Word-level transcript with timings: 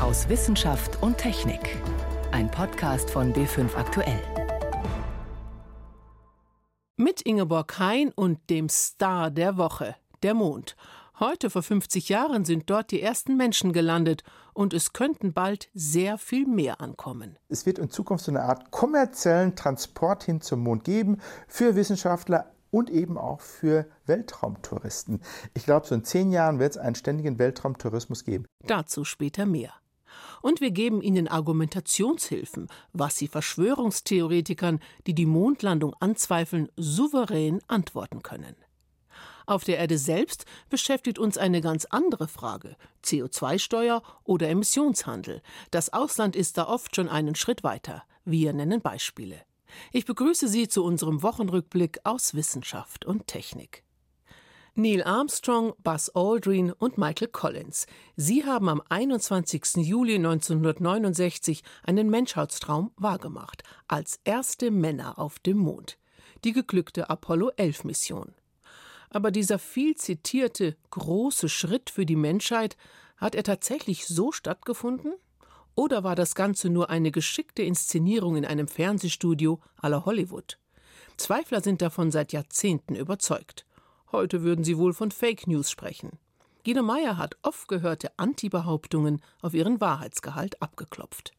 aus 0.00 0.30
Wissenschaft 0.30 1.02
und 1.02 1.18
Technik. 1.18 1.76
Ein 2.32 2.50
Podcast 2.50 3.10
von 3.10 3.34
B5 3.34 3.76
Aktuell. 3.76 4.20
Mit 6.96 7.20
Ingeborg 7.22 7.78
Hein 7.78 8.10
und 8.14 8.38
dem 8.48 8.70
Star 8.70 9.30
der 9.30 9.58
Woche, 9.58 9.94
der 10.22 10.32
Mond. 10.32 10.74
Heute 11.18 11.50
vor 11.50 11.62
50 11.62 12.08
Jahren 12.08 12.46
sind 12.46 12.70
dort 12.70 12.92
die 12.92 13.02
ersten 13.02 13.36
Menschen 13.36 13.74
gelandet 13.74 14.22
und 14.54 14.72
es 14.72 14.94
könnten 14.94 15.34
bald 15.34 15.68
sehr 15.74 16.16
viel 16.16 16.46
mehr 16.46 16.80
ankommen. 16.80 17.36
Es 17.48 17.66
wird 17.66 17.78
in 17.78 17.90
Zukunft 17.90 18.24
so 18.24 18.32
eine 18.32 18.42
Art 18.42 18.70
kommerziellen 18.70 19.54
Transport 19.54 20.24
hin 20.24 20.40
zum 20.40 20.60
Mond 20.60 20.84
geben 20.84 21.18
für 21.46 21.76
Wissenschaftler 21.76 22.54
und 22.70 22.88
eben 22.88 23.18
auch 23.18 23.42
für 23.42 23.84
Weltraumtouristen. 24.06 25.20
Ich 25.52 25.64
glaube, 25.64 25.86
so 25.86 25.94
in 25.94 26.04
zehn 26.04 26.32
Jahren 26.32 26.58
wird 26.58 26.72
es 26.72 26.78
einen 26.78 26.94
ständigen 26.94 27.38
Weltraumtourismus 27.38 28.24
geben. 28.24 28.46
Dazu 28.66 29.04
später 29.04 29.44
mehr. 29.44 29.74
Und 30.42 30.60
wir 30.60 30.70
geben 30.70 31.02
Ihnen 31.02 31.28
Argumentationshilfen, 31.28 32.68
was 32.92 33.16
Sie 33.16 33.28
Verschwörungstheoretikern, 33.28 34.80
die 35.06 35.14
die 35.14 35.26
Mondlandung 35.26 35.94
anzweifeln, 36.00 36.68
souverän 36.76 37.60
antworten 37.68 38.22
können. 38.22 38.56
Auf 39.46 39.64
der 39.64 39.78
Erde 39.78 39.98
selbst 39.98 40.44
beschäftigt 40.68 41.18
uns 41.18 41.36
eine 41.36 41.60
ganz 41.60 41.84
andere 41.86 42.28
Frage 42.28 42.76
CO2-Steuer 43.04 44.02
oder 44.22 44.48
Emissionshandel. 44.48 45.42
Das 45.72 45.92
Ausland 45.92 46.36
ist 46.36 46.56
da 46.56 46.68
oft 46.68 46.94
schon 46.94 47.08
einen 47.08 47.34
Schritt 47.34 47.64
weiter. 47.64 48.04
Wir 48.24 48.52
nennen 48.52 48.80
Beispiele. 48.80 49.40
Ich 49.92 50.04
begrüße 50.04 50.46
Sie 50.46 50.68
zu 50.68 50.84
unserem 50.84 51.22
Wochenrückblick 51.22 51.98
aus 52.04 52.34
Wissenschaft 52.34 53.04
und 53.04 53.26
Technik. 53.26 53.82
Neil 54.80 55.02
Armstrong, 55.02 55.74
Buzz 55.82 56.10
Aldrin 56.14 56.72
und 56.72 56.96
Michael 56.96 57.28
Collins. 57.28 57.86
Sie 58.16 58.46
haben 58.46 58.70
am 58.70 58.80
21. 58.88 59.76
Juli 59.76 60.14
1969 60.14 61.62
einen 61.82 62.08
Menschheitstraum 62.08 62.90
wahrgemacht, 62.96 63.62
als 63.88 64.20
erste 64.24 64.70
Männer 64.70 65.18
auf 65.18 65.38
dem 65.38 65.58
Mond. 65.58 65.98
Die 66.44 66.52
geglückte 66.52 67.10
Apollo 67.10 67.50
11 67.56 67.84
Mission. 67.84 68.34
Aber 69.10 69.30
dieser 69.30 69.58
viel 69.58 69.96
zitierte 69.96 70.78
große 70.88 71.50
Schritt 71.50 71.90
für 71.90 72.06
die 72.06 72.16
Menschheit, 72.16 72.78
hat 73.18 73.34
er 73.34 73.42
tatsächlich 73.42 74.06
so 74.06 74.32
stattgefunden? 74.32 75.12
Oder 75.74 76.04
war 76.04 76.14
das 76.14 76.34
Ganze 76.34 76.70
nur 76.70 76.88
eine 76.88 77.10
geschickte 77.10 77.62
Inszenierung 77.62 78.36
in 78.36 78.46
einem 78.46 78.66
Fernsehstudio 78.66 79.60
aller 79.76 80.06
Hollywood? 80.06 80.58
Zweifler 81.18 81.60
sind 81.60 81.82
davon 81.82 82.10
seit 82.10 82.32
Jahrzehnten 82.32 82.94
überzeugt. 82.94 83.66
Heute 84.12 84.42
würden 84.42 84.64
sie 84.64 84.76
wohl 84.76 84.92
von 84.92 85.10
Fake 85.10 85.46
News 85.46 85.70
sprechen. 85.70 86.18
Guido 86.64 86.82
Meyer 86.82 87.16
hat 87.16 87.36
oft 87.42 87.68
gehörte 87.68 88.10
Anti-Behauptungen 88.18 89.22
auf 89.40 89.54
ihren 89.54 89.80
Wahrheitsgehalt 89.80 90.60
abgeklopft. 90.60 91.32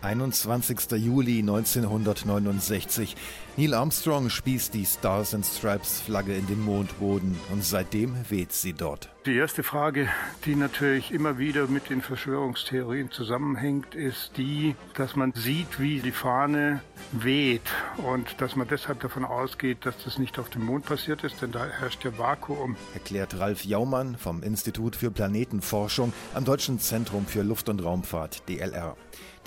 21. 0.00 0.92
Juli 0.92 1.40
1969. 1.40 3.16
Neil 3.56 3.74
Armstrong 3.74 4.30
spießt 4.30 4.72
die 4.72 4.86
Stars 4.86 5.34
and 5.34 5.44
Stripes 5.44 6.00
Flagge 6.00 6.34
in 6.34 6.46
den 6.46 6.64
Mondboden 6.64 7.38
und 7.52 7.64
seitdem 7.64 8.14
weht 8.30 8.52
sie 8.52 8.72
dort. 8.72 9.10
Die 9.28 9.36
erste 9.36 9.62
Frage, 9.62 10.08
die 10.46 10.56
natürlich 10.56 11.12
immer 11.12 11.36
wieder 11.36 11.66
mit 11.66 11.90
den 11.90 12.00
Verschwörungstheorien 12.00 13.10
zusammenhängt, 13.10 13.94
ist 13.94 14.38
die, 14.38 14.74
dass 14.94 15.16
man 15.16 15.34
sieht, 15.34 15.78
wie 15.78 16.00
die 16.00 16.12
Fahne 16.12 16.80
weht 17.12 17.60
und 17.98 18.40
dass 18.40 18.56
man 18.56 18.66
deshalb 18.68 19.00
davon 19.00 19.26
ausgeht, 19.26 19.84
dass 19.84 20.02
das 20.02 20.18
nicht 20.18 20.38
auf 20.38 20.48
dem 20.48 20.64
Mond 20.64 20.86
passiert 20.86 21.24
ist, 21.24 21.42
denn 21.42 21.52
da 21.52 21.66
herrscht 21.66 22.06
ja 22.06 22.16
Vakuum. 22.16 22.76
Erklärt 22.94 23.38
Ralf 23.38 23.66
Jaumann 23.66 24.16
vom 24.16 24.42
Institut 24.42 24.96
für 24.96 25.10
Planetenforschung 25.10 26.14
am 26.32 26.46
Deutschen 26.46 26.80
Zentrum 26.80 27.26
für 27.26 27.42
Luft- 27.42 27.68
und 27.68 27.84
Raumfahrt 27.84 28.48
DLR. 28.48 28.96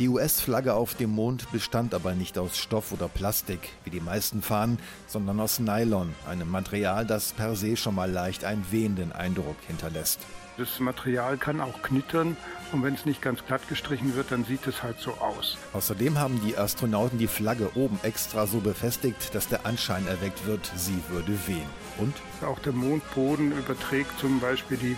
Die 0.02 0.10
US-Flagge 0.10 0.74
auf 0.74 0.96
dem 0.96 1.12
Mond 1.12 1.52
bestand 1.52 1.94
aber 1.94 2.16
nicht 2.16 2.40
aus 2.40 2.58
Stoff 2.58 2.92
oder 2.92 3.08
Plastik, 3.08 3.60
wie 3.84 3.92
die 3.92 4.00
meisten 4.00 4.42
Fahnen, 4.42 4.80
sondern 5.06 5.40
aus 5.40 5.60
Nylon, 5.60 6.16
einem 6.28 6.50
Material, 6.50 7.06
das 7.06 7.34
per 7.34 7.56
se 7.56 7.78
schon 7.78 7.94
mal 7.94 8.10
leicht 8.10 8.44
einen 8.44 8.66
wehenden 8.72 9.12
Eindruck 9.12 9.58
hinterlässt. 9.72 10.20
Das 10.58 10.80
Material 10.80 11.38
kann 11.38 11.62
auch 11.62 11.82
knittern 11.82 12.38
und 12.72 12.84
wenn 12.84 12.94
es 12.94 13.06
nicht 13.06 13.22
ganz 13.22 13.44
glatt 13.46 13.68
gestrichen 13.70 14.16
wird, 14.16 14.32
dann 14.32 14.44
sieht 14.44 14.68
es 14.68 14.84
halt 14.84 15.00
so 15.00 15.12
aus. 15.14 15.58
Außerdem 15.74 16.20
haben 16.20 16.42
die 16.46 16.58
Astronauten 16.58 17.18
die 17.18 17.28
Flagge 17.28 17.72
oben 17.76 18.00
extra 18.04 18.46
so 18.46 18.60
befestigt, 18.60 19.34
dass 19.34 19.48
der 19.48 19.66
Anschein 19.66 20.06
erweckt 20.08 20.46
wird, 20.46 20.72
sie 20.76 21.02
würde 21.10 21.38
wehen. 21.48 21.70
Und? 21.98 22.14
Auch 22.46 22.60
der 22.60 22.74
Mondboden 22.74 23.54
überträgt 23.54 24.20
zum 24.20 24.40
Beispiel 24.40 24.78
die 24.78 24.98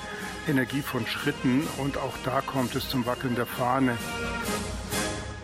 Energie 0.49 0.81
von 0.81 1.05
Schritten 1.05 1.67
und 1.77 1.97
auch 1.97 2.15
da 2.25 2.41
kommt 2.41 2.75
es 2.75 2.89
zum 2.89 3.05
Wackeln 3.05 3.35
der 3.35 3.45
Fahne. 3.45 3.97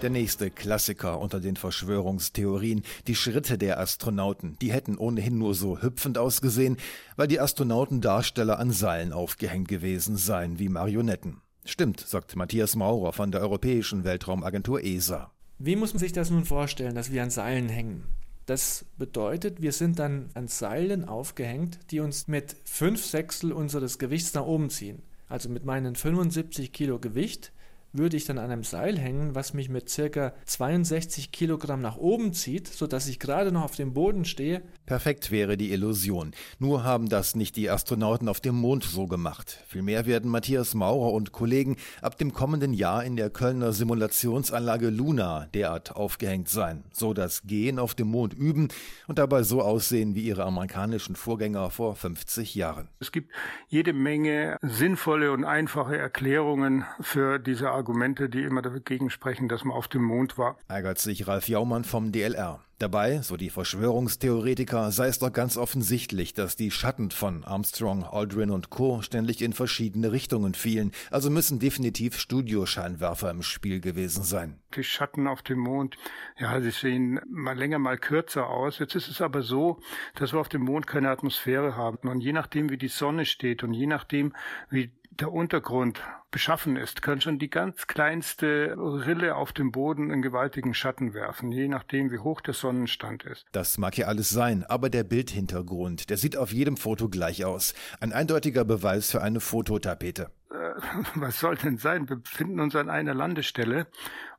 Der 0.01 0.09
nächste 0.09 0.49
Klassiker 0.49 1.19
unter 1.19 1.41
den 1.41 1.57
Verschwörungstheorien, 1.57 2.83
die 3.07 3.15
Schritte 3.15 3.57
der 3.57 3.81
Astronauten, 3.81 4.55
die 4.61 4.71
hätten 4.71 4.97
ohnehin 4.97 5.37
nur 5.37 5.53
so 5.53 5.81
hüpfend 5.81 6.17
ausgesehen, 6.17 6.77
weil 7.17 7.27
die 7.27 7.41
Astronauten 7.41 7.99
Darsteller 7.99 8.59
an 8.59 8.71
Seilen 8.71 9.11
aufgehängt 9.11 9.67
gewesen 9.67 10.15
seien 10.15 10.57
wie 10.57 10.69
Marionetten. 10.69 11.41
Stimmt, 11.65 11.99
sagt 11.99 12.37
Matthias 12.37 12.77
Maurer 12.77 13.11
von 13.11 13.31
der 13.33 13.41
Europäischen 13.41 14.05
Weltraumagentur 14.05 14.81
ESA. 14.81 15.31
Wie 15.57 15.75
muss 15.75 15.93
man 15.93 15.99
sich 15.99 16.13
das 16.13 16.29
nun 16.29 16.45
vorstellen, 16.45 16.95
dass 16.95 17.11
wir 17.11 17.21
an 17.21 17.29
Seilen 17.29 17.67
hängen? 17.67 18.05
Das 18.45 18.85
bedeutet, 18.97 19.61
wir 19.61 19.73
sind 19.73 19.99
dann 19.99 20.29
an 20.33 20.47
Seilen 20.47 21.03
aufgehängt, 21.09 21.77
die 21.91 21.99
uns 21.99 22.29
mit 22.29 22.55
fünf 22.63 23.05
Sechstel 23.05 23.51
unseres 23.51 23.99
Gewichts 23.99 24.33
nach 24.33 24.45
oben 24.45 24.69
ziehen. 24.69 25.01
Also 25.27 25.49
mit 25.49 25.65
meinen 25.65 25.95
75 25.95 26.71
Kilo 26.71 26.99
Gewicht 26.99 27.51
würde 27.93 28.17
ich 28.17 28.25
dann 28.25 28.37
an 28.37 28.51
einem 28.51 28.63
Seil 28.63 28.97
hängen, 28.97 29.35
was 29.35 29.53
mich 29.53 29.69
mit 29.69 29.89
circa 29.89 30.33
62 30.45 31.31
Kilogramm 31.31 31.81
nach 31.81 31.97
oben 31.97 32.33
zieht, 32.33 32.67
sodass 32.67 33.07
ich 33.07 33.19
gerade 33.19 33.51
noch 33.51 33.63
auf 33.63 33.75
dem 33.75 33.93
Boden 33.93 34.25
stehe. 34.25 34.61
Perfekt 34.85 35.31
wäre 35.31 35.57
die 35.57 35.71
Illusion. 35.71 36.31
Nur 36.59 36.83
haben 36.83 37.09
das 37.09 37.35
nicht 37.35 37.55
die 37.55 37.69
Astronauten 37.69 38.27
auf 38.27 38.39
dem 38.39 38.55
Mond 38.55 38.83
so 38.83 39.07
gemacht. 39.07 39.63
Vielmehr 39.67 40.05
werden 40.05 40.29
Matthias 40.29 40.73
Maurer 40.73 41.13
und 41.13 41.31
Kollegen 41.31 41.77
ab 42.01 42.17
dem 42.17 42.33
kommenden 42.33 42.73
Jahr 42.73 43.03
in 43.03 43.15
der 43.15 43.29
Kölner 43.29 43.71
Simulationsanlage 43.73 44.89
Luna 44.89 45.47
derart 45.53 45.95
aufgehängt 45.95 46.49
sein, 46.49 46.83
so 46.91 47.13
das 47.13 47.43
Gehen 47.43 47.79
auf 47.79 47.95
dem 47.95 48.07
Mond 48.07 48.33
üben 48.33 48.69
und 49.07 49.19
dabei 49.19 49.43
so 49.43 49.61
aussehen 49.61 50.15
wie 50.15 50.21
ihre 50.21 50.43
amerikanischen 50.43 51.15
Vorgänger 51.15 51.69
vor 51.69 51.95
50 51.95 52.55
Jahren. 52.55 52.87
Es 52.99 53.11
gibt 53.11 53.31
jede 53.67 53.93
Menge 53.93 54.57
sinnvolle 54.61 55.31
und 55.31 55.43
einfache 55.43 55.97
Erklärungen 55.97 56.85
für 57.01 57.39
diese 57.39 57.71
Argumente, 57.79 58.29
die 58.29 58.43
immer 58.43 58.61
dagegen 58.61 59.09
sprechen, 59.09 59.47
dass 59.47 59.63
man 59.63 59.75
auf 59.75 59.87
dem 59.87 60.03
Mond 60.03 60.37
war. 60.37 60.57
Ärgert 60.67 60.99
sich 60.99 61.27
Ralf 61.27 61.47
Jaumann 61.47 61.85
vom 61.85 62.11
DLR. 62.11 62.59
Dabei, 62.77 63.19
so 63.21 63.35
die 63.35 63.49
Verschwörungstheoretiker, 63.49 64.91
sei 64.91 65.07
es 65.07 65.19
doch 65.19 65.33
ganz 65.33 65.57
offensichtlich, 65.57 66.33
dass 66.33 66.55
die 66.55 66.71
Schatten 66.71 67.11
von 67.11 67.43
Armstrong, 67.43 68.05
Aldrin 68.05 68.51
und 68.51 68.69
Co. 68.69 69.01
ständig 69.01 69.41
in 69.41 69.51
verschiedene 69.51 70.13
Richtungen 70.13 70.53
fielen, 70.53 70.93
also 71.11 71.29
müssen 71.29 71.59
definitiv 71.59 72.17
Studioscheinwerfer 72.17 73.31
im 73.31 73.43
Spiel 73.43 73.81
gewesen 73.81 74.23
sein. 74.23 74.61
Die 74.75 74.83
Schatten 74.85 75.27
auf 75.27 75.41
dem 75.41 75.59
Mond, 75.59 75.97
ja, 76.37 76.61
sie 76.61 76.71
sehen 76.71 77.19
mal 77.29 77.57
länger, 77.57 77.79
mal 77.79 77.97
kürzer 77.97 78.47
aus. 78.47 78.79
Jetzt 78.79 78.95
ist 78.95 79.09
es 79.09 79.19
aber 79.19 79.41
so, 79.41 79.81
dass 80.15 80.31
wir 80.31 80.39
auf 80.39 80.47
dem 80.47 80.61
Mond 80.61 80.87
keine 80.87 81.09
Atmosphäre 81.09 81.75
haben. 81.75 82.07
Und 82.07 82.21
je 82.21 82.31
nachdem, 82.31 82.69
wie 82.69 82.77
die 82.77 82.87
Sonne 82.87 83.25
steht 83.25 83.61
und 83.61 83.73
je 83.73 83.87
nachdem, 83.87 84.33
wie 84.69 84.93
der 85.21 85.31
Untergrund 85.31 86.01
beschaffen 86.31 86.75
ist, 86.75 87.01
kann 87.01 87.21
schon 87.21 87.39
die 87.39 87.49
ganz 87.49 87.87
kleinste 87.87 88.75
Rille 88.77 89.35
auf 89.35 89.51
dem 89.51 89.71
Boden 89.71 90.11
einen 90.11 90.21
gewaltigen 90.21 90.73
Schatten 90.73 91.13
werfen, 91.13 91.51
je 91.51 91.67
nachdem, 91.67 92.11
wie 92.11 92.19
hoch 92.19 92.41
der 92.41 92.53
Sonnenstand 92.53 93.23
ist. 93.23 93.45
Das 93.51 93.77
mag 93.77 93.97
ja 93.97 94.07
alles 94.07 94.29
sein, 94.29 94.63
aber 94.63 94.89
der 94.89 95.03
Bildhintergrund, 95.03 96.09
der 96.09 96.17
sieht 96.17 96.37
auf 96.37 96.51
jedem 96.53 96.77
Foto 96.77 97.09
gleich 97.09 97.45
aus. 97.45 97.73
Ein 97.99 98.13
eindeutiger 98.13 98.65
Beweis 98.65 99.11
für 99.11 99.21
eine 99.21 99.39
Fototapete 99.39 100.31
äh, 100.51 100.55
was 101.15 101.39
soll 101.39 101.55
denn 101.55 101.77
sein? 101.77 102.09
Wir 102.09 102.17
befinden 102.17 102.59
uns 102.59 102.75
an 102.75 102.89
einer 102.89 103.13
Landestelle 103.13 103.87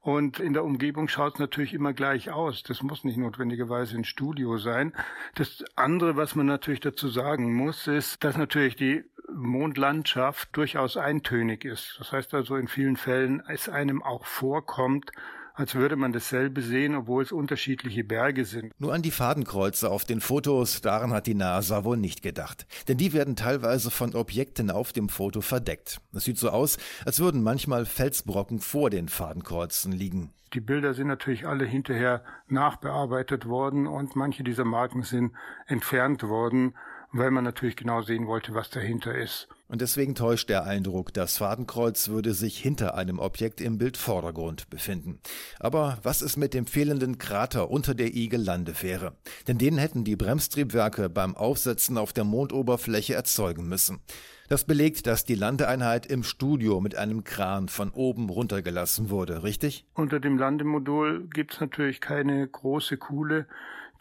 und 0.01 0.41
in 0.41 0.55
der 0.55 0.65
Umgebung 0.65 1.09
schaut 1.09 1.35
es 1.35 1.41
natürlich 1.41 1.75
immer 1.75 1.93
gleich 1.93 2.31
aus. 2.31 2.63
Das 2.63 2.83
muss 2.83 3.05
nicht 3.05 3.19
notwendigerweise 3.19 3.97
ein 3.97 4.05
Studio 4.05 4.57
sein. 4.57 4.95
Das 5.35 5.63
andere, 5.77 6.17
was 6.17 6.35
man 6.35 6.47
natürlich 6.47 6.81
dazu 6.81 7.09
sagen 7.09 7.55
muss, 7.55 7.87
ist, 7.87 8.25
dass 8.25 8.37
natürlich 8.37 8.77
die 8.77 9.05
Mondlandschaft 9.35 10.49
durchaus 10.53 10.97
eintönig 10.97 11.65
ist. 11.65 11.97
Das 11.99 12.13
heißt 12.13 12.35
also 12.35 12.57
in 12.57 12.69
vielen 12.69 12.97
Fällen 12.97 13.43
es 13.49 13.69
einem 13.69 14.03
auch 14.03 14.27
vorkommt, 14.27 15.11
als 15.55 15.75
würde 15.75 15.97
man 15.97 16.13
dasselbe 16.13 16.63
sehen, 16.63 16.95
obwohl 16.95 17.23
es 17.23 17.33
unterschiedliche 17.33 18.05
Berge 18.05 18.45
sind. 18.45 18.73
Nur 18.79 18.95
an 18.95 19.03
die 19.03 19.11
Fadenkreuze 19.11 19.91
auf 19.91 20.05
den 20.05 20.21
Fotos, 20.21 20.81
daran 20.81 21.13
hat 21.13 21.27
die 21.27 21.35
NASA 21.35 21.85
wohl 21.85 21.97
nicht 21.97 22.23
gedacht. 22.23 22.67
Denn 22.89 22.97
die 22.97 23.13
werden 23.13 23.37
teilweise 23.37 23.91
von 23.91 24.15
Objekten 24.15 24.71
auf 24.71 24.93
dem 24.93 25.09
Foto 25.09 25.41
verdeckt. 25.41 26.01
Es 26.13 26.25
sieht 26.25 26.39
so 26.39 26.51
aus, 26.51 26.79
als 27.05 27.21
würden 27.21 27.43
manchmal 27.43 27.85
Felsbrocken 27.85 28.61
vor 28.61 28.91
den 28.91 29.09
Fadenkreuzen 29.09 29.93
liegen. 29.93 30.33
Die 30.55 30.61
Bilder 30.61 30.95
sind 30.95 31.07
natürlich 31.07 31.47
alle 31.47 31.65
hinterher 31.65 32.25
nachbearbeitet 32.49 33.47
worden 33.47 33.87
und 33.87 34.17
manche 34.17 34.43
dieser 34.43 34.65
Marken 34.65 35.03
sind 35.03 35.33
entfernt 35.67 36.25
worden 36.25 36.75
weil 37.13 37.31
man 37.31 37.45
natürlich 37.45 37.77
genau 37.77 38.03
sehen 38.03 38.27
wollte, 38.27 38.55
was 38.55 38.71
dahinter 38.71 39.15
ist. 39.15 39.49
Und 39.69 39.81
deswegen 39.81 40.15
täuscht 40.15 40.49
der 40.49 40.65
Eindruck, 40.65 41.15
das 41.15 41.39
Fadenkreuz 41.39 42.09
würde 42.09 42.35
sich 42.35 42.59
hinter 42.59 42.97
einem 42.97 43.19
Objekt 43.19 43.61
im 43.61 43.79
Bildvordergrund 43.79 44.69
befinden. 44.69 45.21
Aber 45.61 45.99
was 46.03 46.23
ist 46.23 46.37
mit 46.37 46.55
dem 46.55 46.67
fehlenden 46.67 47.19
Krater 47.19 47.71
unter 47.71 47.95
der 47.95 48.15
Igel-Landefähre? 48.15 49.17
Denn 49.47 49.59
den 49.59 49.79
hätten 49.79 50.03
die 50.03 50.17
Bremstriebwerke 50.17 51.09
beim 51.09 51.37
Aufsetzen 51.37 51.99
auf 51.99 52.13
der 52.13 52.25
Mondoberfläche 52.25 53.15
erzeugen 53.15 53.69
müssen. 53.69 54.01
Das 54.49 54.65
belegt, 54.65 55.07
dass 55.07 55.25
die 55.25 55.37
Landeeinheit 55.37 56.07
im 56.07 56.25
Studio 56.25 56.81
mit 56.81 56.97
einem 56.97 57.23
Kran 57.23 57.69
von 57.69 57.91
oben 57.91 58.29
runtergelassen 58.29 59.09
wurde, 59.09 59.45
richtig? 59.45 59.87
Unter 59.95 60.19
dem 60.19 60.39
Landemodul 60.39 61.29
gibt 61.33 61.55
es 61.55 61.61
natürlich 61.61 62.01
keine 62.01 62.49
große 62.49 62.97
Kuhle, 62.97 63.47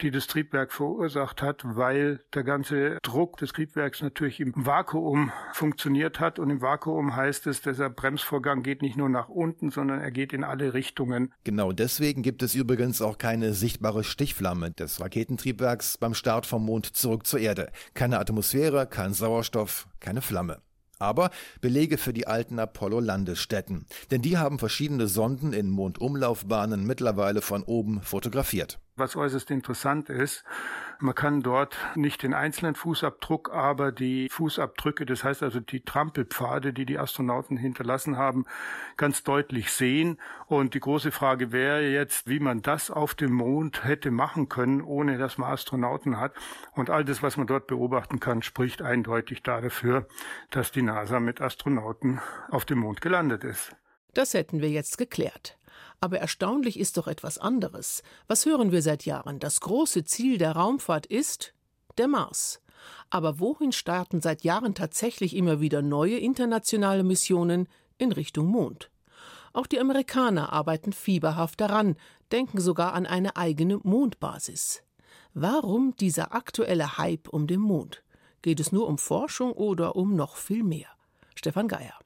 die 0.02 0.10
das 0.10 0.26
Triebwerk 0.26 0.72
verursacht 0.72 1.42
hat, 1.42 1.62
weil 1.64 2.20
der 2.34 2.44
ganze 2.44 2.98
Druck 3.02 3.36
des 3.36 3.52
Triebwerks 3.52 4.02
natürlich 4.02 4.40
im 4.40 4.52
Vakuum 4.54 5.32
funktioniert 5.52 6.20
hat. 6.20 6.38
Und 6.38 6.50
im 6.50 6.60
Vakuum 6.60 7.16
heißt 7.16 7.46
es, 7.46 7.62
dieser 7.62 7.90
Bremsvorgang 7.90 8.62
geht 8.62 8.82
nicht 8.82 8.96
nur 8.96 9.08
nach 9.08 9.28
unten, 9.28 9.70
sondern 9.70 10.00
er 10.00 10.10
geht 10.10 10.32
in 10.32 10.44
alle 10.44 10.74
Richtungen. 10.74 11.32
Genau 11.44 11.72
deswegen 11.72 12.22
gibt 12.22 12.42
es 12.42 12.54
übrigens 12.54 13.02
auch 13.02 13.18
keine 13.18 13.52
sichtbare 13.52 14.04
Stichflamme 14.04 14.70
des 14.70 15.00
Raketentriebwerks 15.00 15.98
beim 15.98 16.14
Start 16.14 16.46
vom 16.46 16.64
Mond 16.64 16.86
zurück 16.86 17.26
zur 17.26 17.40
Erde. 17.40 17.70
Keine 17.94 18.18
Atmosphäre, 18.18 18.86
kein 18.86 19.12
Sauerstoff, 19.12 19.88
keine 20.00 20.22
Flamme 20.22 20.60
aber 21.00 21.30
Belege 21.60 21.98
für 21.98 22.12
die 22.12 22.26
alten 22.26 22.58
Apollo-Landesstätten. 22.58 23.86
Denn 24.10 24.22
die 24.22 24.38
haben 24.38 24.58
verschiedene 24.58 25.08
Sonden 25.08 25.52
in 25.52 25.70
Mondumlaufbahnen 25.70 26.86
mittlerweile 26.86 27.40
von 27.40 27.62
oben 27.64 28.02
fotografiert 28.02 28.78
was 29.00 29.16
äußerst 29.16 29.50
interessant 29.50 30.08
ist. 30.08 30.44
Man 31.00 31.14
kann 31.14 31.40
dort 31.40 31.76
nicht 31.96 32.22
den 32.22 32.34
einzelnen 32.34 32.74
Fußabdruck, 32.74 33.50
aber 33.52 33.90
die 33.90 34.28
Fußabdrücke, 34.28 35.06
das 35.06 35.24
heißt 35.24 35.42
also 35.42 35.58
die 35.58 35.80
Trampelpfade, 35.80 36.72
die 36.72 36.86
die 36.86 36.98
Astronauten 36.98 37.56
hinterlassen 37.56 38.18
haben, 38.18 38.44
ganz 38.96 39.24
deutlich 39.24 39.72
sehen. 39.72 40.18
Und 40.46 40.74
die 40.74 40.80
große 40.80 41.10
Frage 41.10 41.52
wäre 41.52 41.88
jetzt, 41.88 42.28
wie 42.28 42.38
man 42.38 42.62
das 42.62 42.90
auf 42.90 43.14
dem 43.14 43.32
Mond 43.32 43.82
hätte 43.84 44.10
machen 44.10 44.48
können, 44.48 44.82
ohne 44.82 45.16
dass 45.16 45.38
man 45.38 45.50
Astronauten 45.50 46.20
hat. 46.20 46.34
Und 46.72 46.90
all 46.90 47.04
das, 47.04 47.22
was 47.22 47.36
man 47.36 47.46
dort 47.46 47.66
beobachten 47.66 48.20
kann, 48.20 48.42
spricht 48.42 48.82
eindeutig 48.82 49.42
dafür, 49.42 50.06
dass 50.50 50.70
die 50.70 50.82
NASA 50.82 51.18
mit 51.18 51.40
Astronauten 51.40 52.20
auf 52.50 52.66
dem 52.66 52.78
Mond 52.78 53.00
gelandet 53.00 53.42
ist. 53.42 53.74
Das 54.12 54.34
hätten 54.34 54.60
wir 54.60 54.70
jetzt 54.70 54.98
geklärt. 54.98 55.56
Aber 56.00 56.18
erstaunlich 56.18 56.78
ist 56.78 56.96
doch 56.96 57.06
etwas 57.06 57.38
anderes. 57.38 58.02
Was 58.26 58.46
hören 58.46 58.72
wir 58.72 58.82
seit 58.82 59.04
Jahren? 59.04 59.38
Das 59.38 59.60
große 59.60 60.04
Ziel 60.04 60.38
der 60.38 60.52
Raumfahrt 60.52 61.06
ist 61.06 61.54
der 61.98 62.08
Mars. 62.08 62.60
Aber 63.10 63.40
wohin 63.40 63.72
starten 63.72 64.20
seit 64.20 64.42
Jahren 64.42 64.74
tatsächlich 64.74 65.36
immer 65.36 65.60
wieder 65.60 65.82
neue 65.82 66.18
internationale 66.18 67.02
Missionen 67.02 67.68
in 67.98 68.12
Richtung 68.12 68.46
Mond? 68.46 68.90
Auch 69.52 69.66
die 69.66 69.80
Amerikaner 69.80 70.52
arbeiten 70.52 70.92
fieberhaft 70.92 71.60
daran, 71.60 71.96
denken 72.32 72.60
sogar 72.60 72.94
an 72.94 73.06
eine 73.06 73.36
eigene 73.36 73.78
Mondbasis. 73.82 74.82
Warum 75.34 75.94
dieser 75.96 76.34
aktuelle 76.34 76.98
Hype 76.98 77.28
um 77.28 77.46
den 77.46 77.60
Mond? 77.60 78.02
Geht 78.42 78.60
es 78.60 78.72
nur 78.72 78.88
um 78.88 78.96
Forschung 78.96 79.52
oder 79.52 79.96
um 79.96 80.16
noch 80.16 80.36
viel 80.36 80.62
mehr? 80.62 80.88
Stefan 81.34 81.68
Geier 81.68 81.99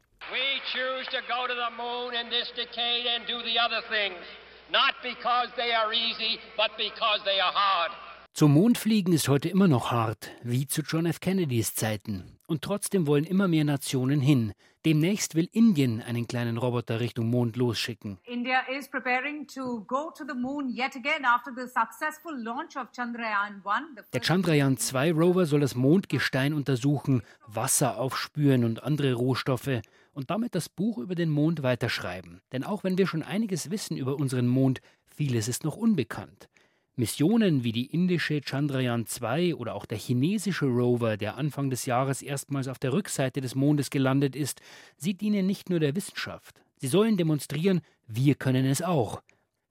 choose 1.04 1.20
to 1.20 1.22
go 1.28 1.46
to 1.46 1.54
the 1.54 1.70
moon 1.76 2.14
in 2.14 2.30
this 2.30 2.50
decade 2.56 3.06
and 3.06 3.26
do 3.26 3.42
the 3.42 3.58
other 3.58 3.82
things, 3.88 4.22
not 4.70 4.94
because 5.02 5.48
they 5.56 5.72
are 5.72 5.92
easy, 5.92 6.38
but 6.56 6.70
because 6.76 7.20
they 7.24 7.40
are 7.40 7.52
hard. 7.52 7.92
Zum 8.32 8.52
Mond 8.52 8.78
fliegen 8.78 9.12
ist 9.12 9.28
heute 9.28 9.48
immer 9.48 9.68
noch 9.68 9.92
hart, 9.92 10.30
wie 10.42 10.66
zu 10.66 10.82
John 10.82 11.06
F. 11.06 11.20
Kennedys 11.20 11.74
Zeiten. 11.76 12.36
Und 12.48 12.62
trotzdem 12.62 13.06
wollen 13.06 13.24
immer 13.24 13.46
mehr 13.46 13.64
Nationen 13.64 14.20
hin. 14.20 14.52
Demnächst 14.84 15.36
will 15.36 15.48
Indien 15.52 16.02
einen 16.02 16.26
kleinen 16.26 16.58
Roboter 16.58 16.98
Richtung 16.98 17.30
Mond 17.30 17.56
losschicken. 17.56 18.18
India 18.24 18.62
is 18.76 18.88
preparing 18.88 19.46
to 19.46 19.84
go 19.86 20.10
to 20.10 20.24
the 20.26 20.34
moon 20.34 20.68
yet 20.68 20.96
again 20.96 21.24
after 21.24 21.52
the 21.54 21.68
successful 21.68 22.36
launch 22.36 22.76
of 22.76 22.90
Chandrayaan 22.92 23.62
1. 23.64 24.10
Der 24.12 24.20
Chandrayaan 24.20 24.78
2 24.78 25.12
Rover 25.12 25.46
soll 25.46 25.60
das 25.60 25.76
Mondgestein 25.76 26.54
untersuchen, 26.54 27.22
Wasser 27.46 27.98
aufspüren 27.98 28.64
und 28.64 28.82
andere 28.82 29.14
Rohstoffe 29.14 29.80
und 30.14 30.30
damit 30.30 30.54
das 30.54 30.68
Buch 30.68 30.98
über 30.98 31.14
den 31.14 31.28
Mond 31.28 31.62
weiterschreiben. 31.62 32.40
Denn 32.52 32.64
auch 32.64 32.84
wenn 32.84 32.96
wir 32.96 33.06
schon 33.06 33.22
einiges 33.22 33.70
wissen 33.70 33.96
über 33.96 34.16
unseren 34.16 34.46
Mond, 34.46 34.80
vieles 35.06 35.48
ist 35.48 35.64
noch 35.64 35.76
unbekannt. 35.76 36.48
Missionen 36.96 37.64
wie 37.64 37.72
die 37.72 37.86
indische 37.86 38.40
Chandrayaan 38.40 39.06
2 39.06 39.56
oder 39.56 39.74
auch 39.74 39.84
der 39.84 39.98
chinesische 39.98 40.66
Rover, 40.66 41.16
der 41.16 41.36
Anfang 41.36 41.68
des 41.68 41.86
Jahres 41.86 42.22
erstmals 42.22 42.68
auf 42.68 42.78
der 42.78 42.92
Rückseite 42.92 43.40
des 43.40 43.56
Mondes 43.56 43.90
gelandet 43.90 44.36
ist, 44.36 44.60
sie 44.96 45.14
dienen 45.14 45.44
nicht 45.46 45.70
nur 45.70 45.80
der 45.80 45.96
Wissenschaft. 45.96 46.60
Sie 46.76 46.86
sollen 46.86 47.16
demonstrieren, 47.16 47.80
wir 48.06 48.36
können 48.36 48.64
es 48.64 48.80
auch. 48.80 49.22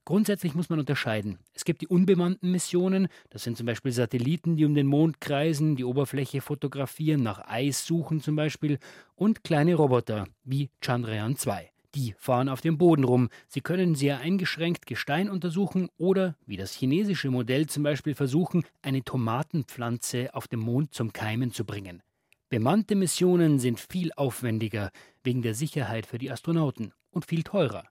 Grundsätzlich 0.06 0.54
muss 0.54 0.70
man 0.70 0.80
unterscheiden. 0.80 1.40
Es 1.54 1.64
gibt 1.64 1.82
die 1.82 1.88
unbemannten 1.88 2.52
Missionen, 2.52 3.08
das 3.30 3.44
sind 3.44 3.56
zum 3.56 3.66
Beispiel 3.66 3.94
Satelliten, 3.94 4.58
die 4.58 4.66
um 4.66 4.76
den 4.76 4.88
Mond 4.88 5.22
kreisen, 5.22 5.78
die 5.78 5.86
Oberfläche 5.86 6.42
fotografieren, 6.42 7.24
nach 7.24 7.48
Eis 7.48 7.86
suchen 7.86 8.20
zum 8.20 8.36
Beispiel, 8.36 8.80
und 9.16 9.46
kleine 9.46 9.76
Roboter 9.76 10.28
wie 10.44 10.70
Chandrayaan 10.82 11.38
2. 11.38 11.72
Die 11.96 12.16
fahren 12.18 12.50
auf 12.50 12.60
dem 12.60 12.78
Boden 12.78 13.04
rum. 13.04 13.30
Sie 13.48 13.62
können 13.62 13.96
sehr 13.96 14.20
eingeschränkt 14.20 14.88
Gestein 14.88 15.30
untersuchen 15.30 15.90
oder, 15.98 16.36
wie 16.46 16.58
das 16.58 16.74
chinesische 16.74 17.30
Modell 17.30 17.68
zum 17.68 17.84
Beispiel, 17.84 18.16
versuchen, 18.16 18.66
eine 18.82 19.04
Tomatenpflanze 19.04 20.34
auf 20.34 20.48
dem 20.48 20.62
Mond 20.62 20.94
zum 20.94 21.14
Keimen 21.14 21.52
zu 21.52 21.66
bringen. 21.66 22.02
Bemannte 22.50 22.96
Missionen 22.96 23.60
sind 23.60 23.80
viel 23.80 24.12
aufwendiger 24.14 24.92
wegen 25.24 25.44
der 25.44 25.54
Sicherheit 25.54 26.06
für 26.08 26.18
die 26.18 26.32
Astronauten 26.32 26.94
und 27.12 27.26
viel 27.26 27.44
teurer. 27.44 27.86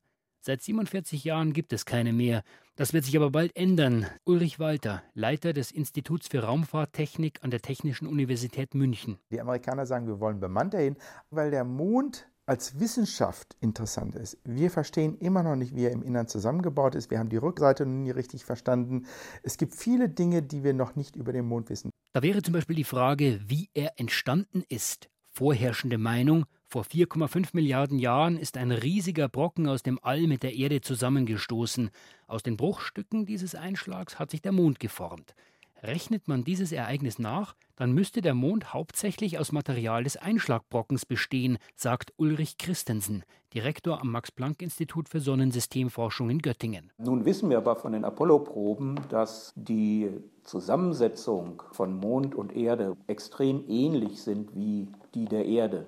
Seit 0.44 0.60
47 0.60 1.22
Jahren 1.22 1.52
gibt 1.52 1.72
es 1.72 1.86
keine 1.86 2.12
mehr. 2.12 2.42
Das 2.74 2.92
wird 2.92 3.04
sich 3.04 3.16
aber 3.16 3.30
bald 3.30 3.54
ändern. 3.54 4.06
Ulrich 4.24 4.58
Walter, 4.58 5.04
Leiter 5.14 5.52
des 5.52 5.70
Instituts 5.70 6.26
für 6.26 6.42
Raumfahrttechnik 6.42 7.38
an 7.44 7.52
der 7.52 7.62
Technischen 7.62 8.08
Universität 8.08 8.74
München. 8.74 9.18
Die 9.30 9.40
Amerikaner 9.40 9.86
sagen, 9.86 10.08
wir 10.08 10.18
wollen 10.18 10.40
bemannt 10.40 10.74
dahin, 10.74 10.96
weil 11.30 11.52
der 11.52 11.62
Mond 11.62 12.26
als 12.44 12.80
Wissenschaft 12.80 13.54
interessant 13.60 14.16
ist. 14.16 14.36
Wir 14.42 14.72
verstehen 14.72 15.16
immer 15.18 15.44
noch 15.44 15.54
nicht, 15.54 15.76
wie 15.76 15.84
er 15.84 15.92
im 15.92 16.02
Innern 16.02 16.26
zusammengebaut 16.26 16.96
ist. 16.96 17.08
Wir 17.12 17.20
haben 17.20 17.28
die 17.28 17.36
Rückseite 17.36 17.86
noch 17.86 17.92
nie 17.92 18.10
richtig 18.10 18.44
verstanden. 18.44 19.06
Es 19.44 19.58
gibt 19.58 19.76
viele 19.76 20.08
Dinge, 20.08 20.42
die 20.42 20.64
wir 20.64 20.74
noch 20.74 20.96
nicht 20.96 21.14
über 21.14 21.32
den 21.32 21.46
Mond 21.46 21.70
wissen. 21.70 21.92
Da 22.14 22.22
wäre 22.22 22.42
zum 22.42 22.54
Beispiel 22.54 22.74
die 22.74 22.82
Frage, 22.82 23.38
wie 23.46 23.68
er 23.74 23.92
entstanden 24.00 24.64
ist. 24.68 25.08
Vorherrschende 25.30 25.98
Meinung, 25.98 26.46
vor 26.72 26.84
4,5 26.84 27.50
Milliarden 27.52 27.98
Jahren 27.98 28.38
ist 28.38 28.56
ein 28.56 28.72
riesiger 28.72 29.28
Brocken 29.28 29.68
aus 29.68 29.82
dem 29.82 29.98
All 30.00 30.26
mit 30.26 30.42
der 30.42 30.54
Erde 30.54 30.80
zusammengestoßen. 30.80 31.90
Aus 32.26 32.42
den 32.42 32.56
Bruchstücken 32.56 33.26
dieses 33.26 33.54
Einschlags 33.54 34.18
hat 34.18 34.30
sich 34.30 34.40
der 34.40 34.52
Mond 34.52 34.80
geformt. 34.80 35.34
Rechnet 35.82 36.28
man 36.28 36.44
dieses 36.44 36.72
Ereignis 36.72 37.18
nach, 37.18 37.56
dann 37.76 37.92
müsste 37.92 38.22
der 38.22 38.32
Mond 38.32 38.72
hauptsächlich 38.72 39.38
aus 39.38 39.52
Material 39.52 40.04
des 40.04 40.16
Einschlagbrockens 40.16 41.04
bestehen, 41.04 41.58
sagt 41.76 42.14
Ulrich 42.16 42.56
Christensen, 42.56 43.24
Direktor 43.52 44.00
am 44.00 44.10
Max-Planck-Institut 44.10 45.10
für 45.10 45.20
Sonnensystemforschung 45.20 46.30
in 46.30 46.38
Göttingen. 46.38 46.90
Nun 46.96 47.26
wissen 47.26 47.50
wir 47.50 47.58
aber 47.58 47.76
von 47.76 47.92
den 47.92 48.06
Apollo-Proben, 48.06 48.98
dass 49.10 49.52
die 49.56 50.08
Zusammensetzung 50.42 51.62
von 51.72 51.94
Mond 51.94 52.34
und 52.34 52.56
Erde 52.56 52.96
extrem 53.08 53.68
ähnlich 53.68 54.22
sind 54.22 54.56
wie 54.56 54.88
die 55.14 55.26
der 55.26 55.44
Erde. 55.44 55.86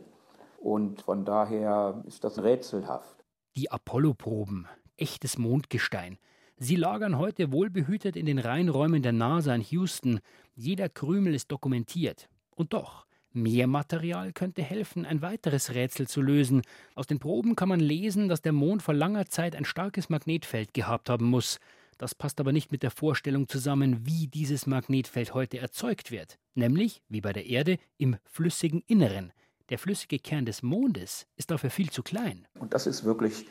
Und 0.64 1.02
von 1.02 1.26
daher 1.26 2.02
ist 2.06 2.24
das 2.24 2.42
rätselhaft. 2.42 3.22
Die 3.54 3.70
Apollo-Proben, 3.70 4.66
echtes 4.96 5.36
Mondgestein. 5.36 6.16
Sie 6.56 6.76
lagern 6.76 7.18
heute 7.18 7.52
wohlbehütet 7.52 8.16
in 8.16 8.24
den 8.24 8.38
Reinräumen 8.38 9.02
der 9.02 9.12
NASA 9.12 9.54
in 9.54 9.60
Houston. 9.60 10.20
Jeder 10.54 10.88
Krümel 10.88 11.34
ist 11.34 11.52
dokumentiert. 11.52 12.30
Und 12.56 12.72
doch, 12.72 13.04
mehr 13.30 13.66
Material 13.66 14.32
könnte 14.32 14.62
helfen, 14.62 15.04
ein 15.04 15.20
weiteres 15.20 15.74
Rätsel 15.74 16.08
zu 16.08 16.22
lösen. 16.22 16.62
Aus 16.94 17.06
den 17.06 17.18
Proben 17.18 17.56
kann 17.56 17.68
man 17.68 17.80
lesen, 17.80 18.30
dass 18.30 18.40
der 18.40 18.52
Mond 18.52 18.80
vor 18.80 18.94
langer 18.94 19.26
Zeit 19.26 19.54
ein 19.56 19.66
starkes 19.66 20.08
Magnetfeld 20.08 20.72
gehabt 20.72 21.10
haben 21.10 21.26
muss. 21.26 21.58
Das 21.98 22.14
passt 22.14 22.40
aber 22.40 22.52
nicht 22.52 22.72
mit 22.72 22.82
der 22.82 22.90
Vorstellung 22.90 23.48
zusammen, 23.48 24.06
wie 24.06 24.28
dieses 24.28 24.66
Magnetfeld 24.66 25.34
heute 25.34 25.58
erzeugt 25.58 26.10
wird, 26.10 26.38
nämlich, 26.54 27.02
wie 27.10 27.20
bei 27.20 27.34
der 27.34 27.44
Erde, 27.44 27.76
im 27.98 28.16
flüssigen 28.24 28.80
Inneren. 28.86 29.30
Der 29.70 29.78
flüssige 29.78 30.18
Kern 30.18 30.44
des 30.44 30.62
Mondes 30.62 31.26
ist 31.36 31.50
dafür 31.50 31.70
viel 31.70 31.88
zu 31.88 32.02
klein. 32.02 32.46
Und 32.58 32.74
das 32.74 32.86
ist 32.86 33.04
wirklich 33.04 33.46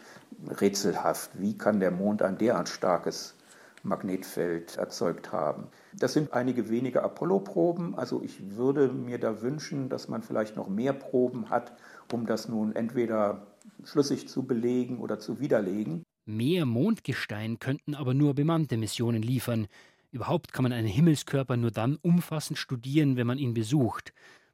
rätselhaft. 0.47 1.31
Wie 1.39 1.57
kann 1.57 1.79
der 1.79 1.89
Mond 1.89 2.21
ein 2.21 2.37
derart 2.37 2.69
starkes 2.69 3.35
Magnetfeld 3.81 4.77
erzeugt 4.77 5.31
haben? 5.31 5.69
Das 5.93 6.13
sind 6.13 6.31
einige 6.33 6.69
wenige 6.69 7.01
Apollo-Proben. 7.01 7.95
Also 7.95 8.21
ich 8.21 8.55
würde 8.55 8.89
mir 8.89 9.17
da 9.17 9.41
wünschen, 9.41 9.89
dass 9.89 10.07
man 10.07 10.21
vielleicht 10.21 10.55
noch 10.55 10.69
mehr 10.69 10.93
Proben 10.93 11.49
hat, 11.49 11.73
um 12.11 12.27
das 12.27 12.47
nun 12.47 12.75
entweder 12.75 13.47
schlüssig 13.83 14.29
zu 14.29 14.43
belegen 14.43 14.99
oder 14.99 15.17
zu 15.17 15.39
widerlegen. 15.39 16.03
Mehr 16.25 16.67
Mondgestein 16.67 17.57
könnten 17.57 17.95
aber 17.95 18.13
nur 18.13 18.35
bemannte 18.35 18.77
Missionen 18.77 19.23
liefern. 19.23 19.67
Überhaupt 20.11 20.53
kann 20.53 20.61
man 20.61 20.73
einen 20.73 20.87
Himmelskörper 20.87 21.57
nur 21.57 21.71
dann 21.71 21.97
umfassend 22.03 22.59
studieren, 22.59 23.17
wenn 23.17 23.25
man 23.25 23.39
ihn 23.39 23.55
besucht. 23.55 24.13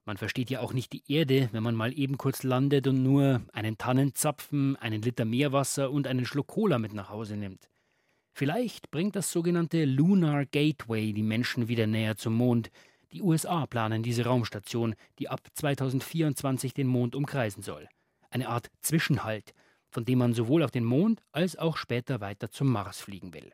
Man 0.09 0.17
versteht 0.17 0.49
ja 0.49 0.61
auch 0.61 0.73
nicht 0.73 0.91
die 0.91 1.03
Erde, 1.07 1.49
wenn 1.51 1.61
man 1.61 1.75
mal 1.75 1.95
eben 1.95 2.17
kurz 2.17 2.41
landet 2.41 2.87
und 2.87 3.03
nur 3.03 3.43
einen 3.53 3.77
Tannenzapfen, 3.77 4.75
einen 4.77 5.03
Liter 5.03 5.23
Meerwasser 5.23 5.91
und 5.91 6.07
einen 6.07 6.25
Schluck 6.25 6.47
Cola 6.47 6.79
mit 6.79 6.95
nach 6.95 7.11
Hause 7.11 7.37
nimmt. 7.37 7.69
Vielleicht 8.33 8.89
bringt 8.89 9.15
das 9.15 9.31
sogenannte 9.31 9.85
Lunar 9.85 10.47
Gateway 10.47 11.13
die 11.13 11.21
Menschen 11.21 11.67
wieder 11.67 11.85
näher 11.85 12.17
zum 12.17 12.33
Mond. 12.33 12.71
Die 13.11 13.21
USA 13.21 13.67
planen 13.67 14.01
diese 14.01 14.25
Raumstation, 14.25 14.95
die 15.19 15.29
ab 15.29 15.41
2024 15.53 16.73
den 16.73 16.87
Mond 16.87 17.15
umkreisen 17.15 17.61
soll. 17.61 17.87
Eine 18.31 18.49
Art 18.49 18.71
Zwischenhalt, 18.81 19.53
von 19.91 20.05
dem 20.05 20.17
man 20.17 20.33
sowohl 20.33 20.63
auf 20.63 20.71
den 20.71 20.85
Mond 20.85 21.21
als 21.33 21.55
auch 21.55 21.77
später 21.77 22.19
weiter 22.19 22.49
zum 22.49 22.71
Mars 22.71 22.99
fliegen 22.99 23.31
will. 23.35 23.51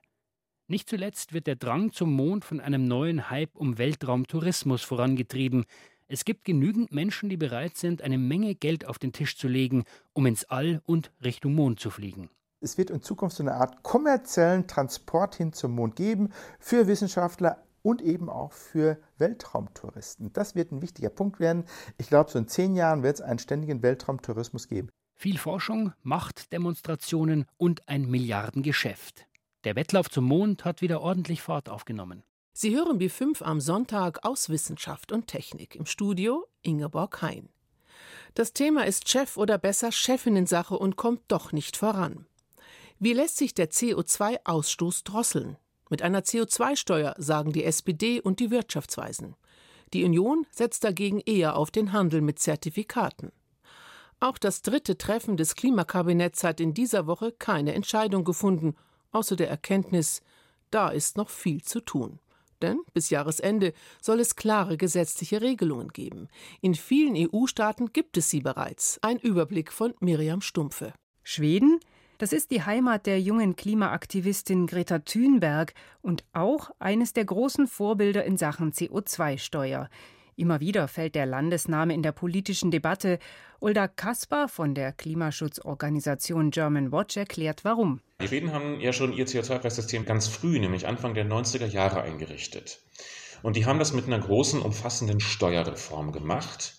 Nicht 0.68 0.90
zuletzt 0.90 1.34
wird 1.34 1.48
der 1.48 1.58
Drang 1.58 1.92
zum 1.92 2.14
Mond 2.14 2.44
von 2.44 2.60
einem 2.60 2.86
neuen 2.86 3.30
Hype 3.30 3.56
um 3.56 3.78
Weltraumtourismus 3.78 4.84
vorangetrieben, 4.84 5.66
es 6.08 6.24
gibt 6.24 6.46
genügend 6.46 6.92
Menschen, 6.92 7.30
die 7.30 7.38
bereit 7.38 7.78
sind, 7.78 8.02
eine 8.02 8.18
Menge 8.18 8.54
Geld 8.54 8.86
auf 8.86 9.00
den 9.00 9.12
Tisch 9.12 9.38
zu 9.38 9.48
legen, 9.48 9.86
um 10.14 10.26
ins 10.26 10.46
All 10.46 10.82
und 10.86 11.12
Richtung 11.24 11.56
Mond 11.56 11.80
zu 11.80 11.90
fliegen. 11.90 12.30
Es 12.60 12.78
wird 12.78 12.90
in 12.90 13.02
Zukunft 13.02 13.38
so 13.38 13.44
eine 13.44 13.56
Art 13.56 13.84
kommerziellen 13.84 14.68
Transport 14.68 15.36
hin 15.36 15.54
zum 15.54 15.74
Mond 15.74 15.96
geben 15.96 16.30
für 16.60 16.88
Wissenschaftler 16.88 17.64
und 17.82 18.02
eben 18.02 18.30
auch 18.30 18.52
für 18.52 18.98
Weltraumtouristen. 19.18 20.34
Das 20.34 20.56
wird 20.56 20.72
ein 20.72 20.82
wichtiger 20.82 21.10
Punkt 21.10 21.40
werden. 21.40 21.66
Ich 21.98 22.08
glaube, 22.08 22.32
so 22.32 22.40
in 22.40 22.48
zehn 22.48 22.76
Jahren 22.76 23.04
wird 23.04 23.16
es 23.16 23.22
einen 23.22 23.40
ständigen 23.40 23.84
Weltraumtourismus 23.84 24.68
geben. 24.68 24.90
Viel 25.16 25.38
Forschung, 25.38 25.94
Machtdemonstrationen 26.02 27.46
und 27.58 27.88
ein 27.88 28.06
Milliardengeschäft. 28.06 29.28
Der 29.64 29.76
Wettlauf 29.76 30.10
zum 30.10 30.26
Mond 30.26 30.66
hat 30.66 30.82
wieder 30.82 31.02
ordentlich 31.02 31.42
Fahrt 31.42 31.70
aufgenommen. 31.70 32.24
Sie 32.58 32.74
hören 32.74 32.98
B5 33.00 33.44
am 33.44 33.60
Sonntag 33.60 34.24
aus 34.24 34.48
Wissenschaft 34.48 35.12
und 35.12 35.28
Technik. 35.28 35.76
Im 35.76 35.86
Studio 35.86 36.48
Ingeborg 36.62 37.22
Hein. 37.22 37.50
Das 38.34 38.54
Thema 38.54 38.86
ist 38.86 39.10
Chef 39.10 39.36
oder 39.36 39.58
besser 39.58 39.92
Chefinnensache 39.92 40.78
und 40.78 40.96
kommt 40.96 41.24
doch 41.28 41.52
nicht 41.52 41.76
voran. 41.76 42.28
Wie 42.98 43.12
lässt 43.12 43.36
sich 43.36 43.56
der 43.56 43.72
CO2-Ausstoß 43.72 45.04
drosseln? 45.04 45.58
Mit 45.90 46.02
einer 46.02 46.22
CO2-Steuer, 46.22 47.16
sagen 47.18 47.52
die 47.52 47.66
SPD 47.66 48.22
und 48.22 48.40
die 48.40 48.52
Wirtschaftsweisen. 48.52 49.36
Die 49.94 50.06
Union 50.06 50.48
setzt 50.50 50.86
dagegen 50.86 51.20
eher 51.20 51.58
auf 51.58 51.72
den 51.72 51.92
Handel 51.92 52.22
mit 52.22 52.40
Zertifikaten. 52.40 53.34
Auch 54.22 54.38
das 54.38 54.62
dritte 54.62 54.98
Treffen 54.98 55.36
des 55.36 55.56
Klimakabinetts 55.56 56.46
hat 56.46 56.62
in 56.62 56.74
dieser 56.74 57.06
Woche 57.06 57.34
keine 57.34 57.74
Entscheidung 57.74 58.24
gefunden, 58.24 58.78
außer 59.12 59.36
der 59.36 59.50
Erkenntnis, 59.50 60.22
da 60.72 60.88
ist 60.88 61.18
noch 61.18 61.30
viel 61.30 61.62
zu 61.62 61.82
tun. 61.82 62.20
Denn 62.62 62.80
bis 62.94 63.10
Jahresende 63.10 63.74
soll 64.02 64.20
es 64.20 64.36
klare 64.36 64.78
gesetzliche 64.78 65.42
Regelungen 65.42 65.90
geben. 65.90 66.28
In 66.62 66.76
vielen 66.76 67.16
EU-Staaten 67.16 67.92
gibt 67.94 68.18
es 68.18 68.30
sie 68.30 68.42
bereits. 68.42 69.00
Ein 69.02 69.20
Überblick 69.20 69.72
von 69.72 69.94
Miriam 70.00 70.42
Stumpfe. 70.42 70.94
Schweden? 71.24 71.80
Das 72.18 72.32
ist 72.32 72.52
die 72.52 72.64
Heimat 72.64 73.08
der 73.08 73.20
jungen 73.20 73.58
Klimaaktivistin 73.58 74.68
Greta 74.68 75.00
Thunberg 75.00 75.74
und 76.02 76.24
auch 76.32 76.72
eines 76.80 77.12
der 77.12 77.26
großen 77.26 77.68
Vorbilder 77.68 78.24
in 78.24 78.38
Sachen 78.38 78.72
CO2-Steuer. 78.72 79.90
Immer 80.38 80.60
wieder 80.62 80.88
fällt 80.88 81.16
der 81.16 81.26
Landesname 81.26 81.94
in 81.94 82.04
der 82.04 82.14
politischen 82.14 82.72
Debatte. 82.72 83.20
Ulda 83.60 83.88
Kaspar 83.88 84.48
von 84.48 84.76
der 84.76 84.94
Klimaschutzorganisation 84.94 86.52
German 86.52 86.92
Watch 86.92 87.18
erklärt, 87.18 87.66
warum. 87.66 88.02
Die 88.22 88.28
Schweden 88.28 88.54
haben 88.54 88.80
ja 88.80 88.94
schon 88.94 89.12
ihr 89.12 89.28
CO2-Preissystem 89.28 90.06
ganz 90.06 90.28
früh, 90.28 90.58
nämlich 90.58 90.88
Anfang 90.88 91.14
der 91.14 91.26
90er 91.26 91.66
Jahre 91.66 92.02
eingerichtet. 92.02 92.80
Und 93.44 93.58
die 93.58 93.66
haben 93.66 93.78
das 93.80 93.94
mit 93.94 94.06
einer 94.06 94.20
großen, 94.20 94.62
umfassenden 94.62 95.20
Steuerreform 95.20 96.12
gemacht. 96.12 96.76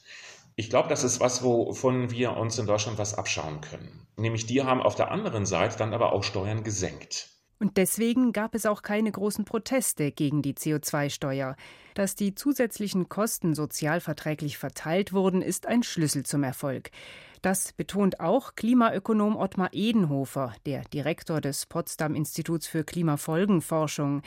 Ich 0.56 0.70
glaube, 0.70 0.88
das 0.88 1.04
ist 1.04 1.20
was, 1.20 1.42
wovon 1.42 2.10
wir 2.10 2.36
uns 2.38 2.58
in 2.58 2.66
Deutschland 2.66 2.96
was 2.96 3.14
abschauen 3.14 3.60
können. 3.60 4.08
Nämlich 4.16 4.46
die 4.46 4.62
haben 4.62 4.80
auf 4.80 4.94
der 4.94 5.10
anderen 5.10 5.44
Seite 5.44 5.76
dann 5.76 5.92
aber 5.92 6.14
auch 6.14 6.24
Steuern 6.24 6.64
gesenkt. 6.64 7.35
Und 7.58 7.78
deswegen 7.78 8.32
gab 8.32 8.54
es 8.54 8.66
auch 8.66 8.82
keine 8.82 9.10
großen 9.10 9.44
Proteste 9.44 10.12
gegen 10.12 10.42
die 10.42 10.54
CO2-Steuer. 10.54 11.56
Dass 11.94 12.14
die 12.14 12.34
zusätzlichen 12.34 13.08
Kosten 13.08 13.54
sozialverträglich 13.54 14.58
verteilt 14.58 15.12
wurden, 15.12 15.40
ist 15.40 15.66
ein 15.66 15.82
Schlüssel 15.82 16.26
zum 16.26 16.42
Erfolg. 16.42 16.90
Das 17.40 17.72
betont 17.72 18.20
auch 18.20 18.54
Klimaökonom 18.56 19.36
Ottmar 19.36 19.70
Edenhofer, 19.72 20.52
der 20.66 20.82
Direktor 20.84 21.40
des 21.40 21.66
Potsdam 21.66 22.14
Instituts 22.14 22.66
für 22.66 22.84
Klimafolgenforschung. 22.84 24.22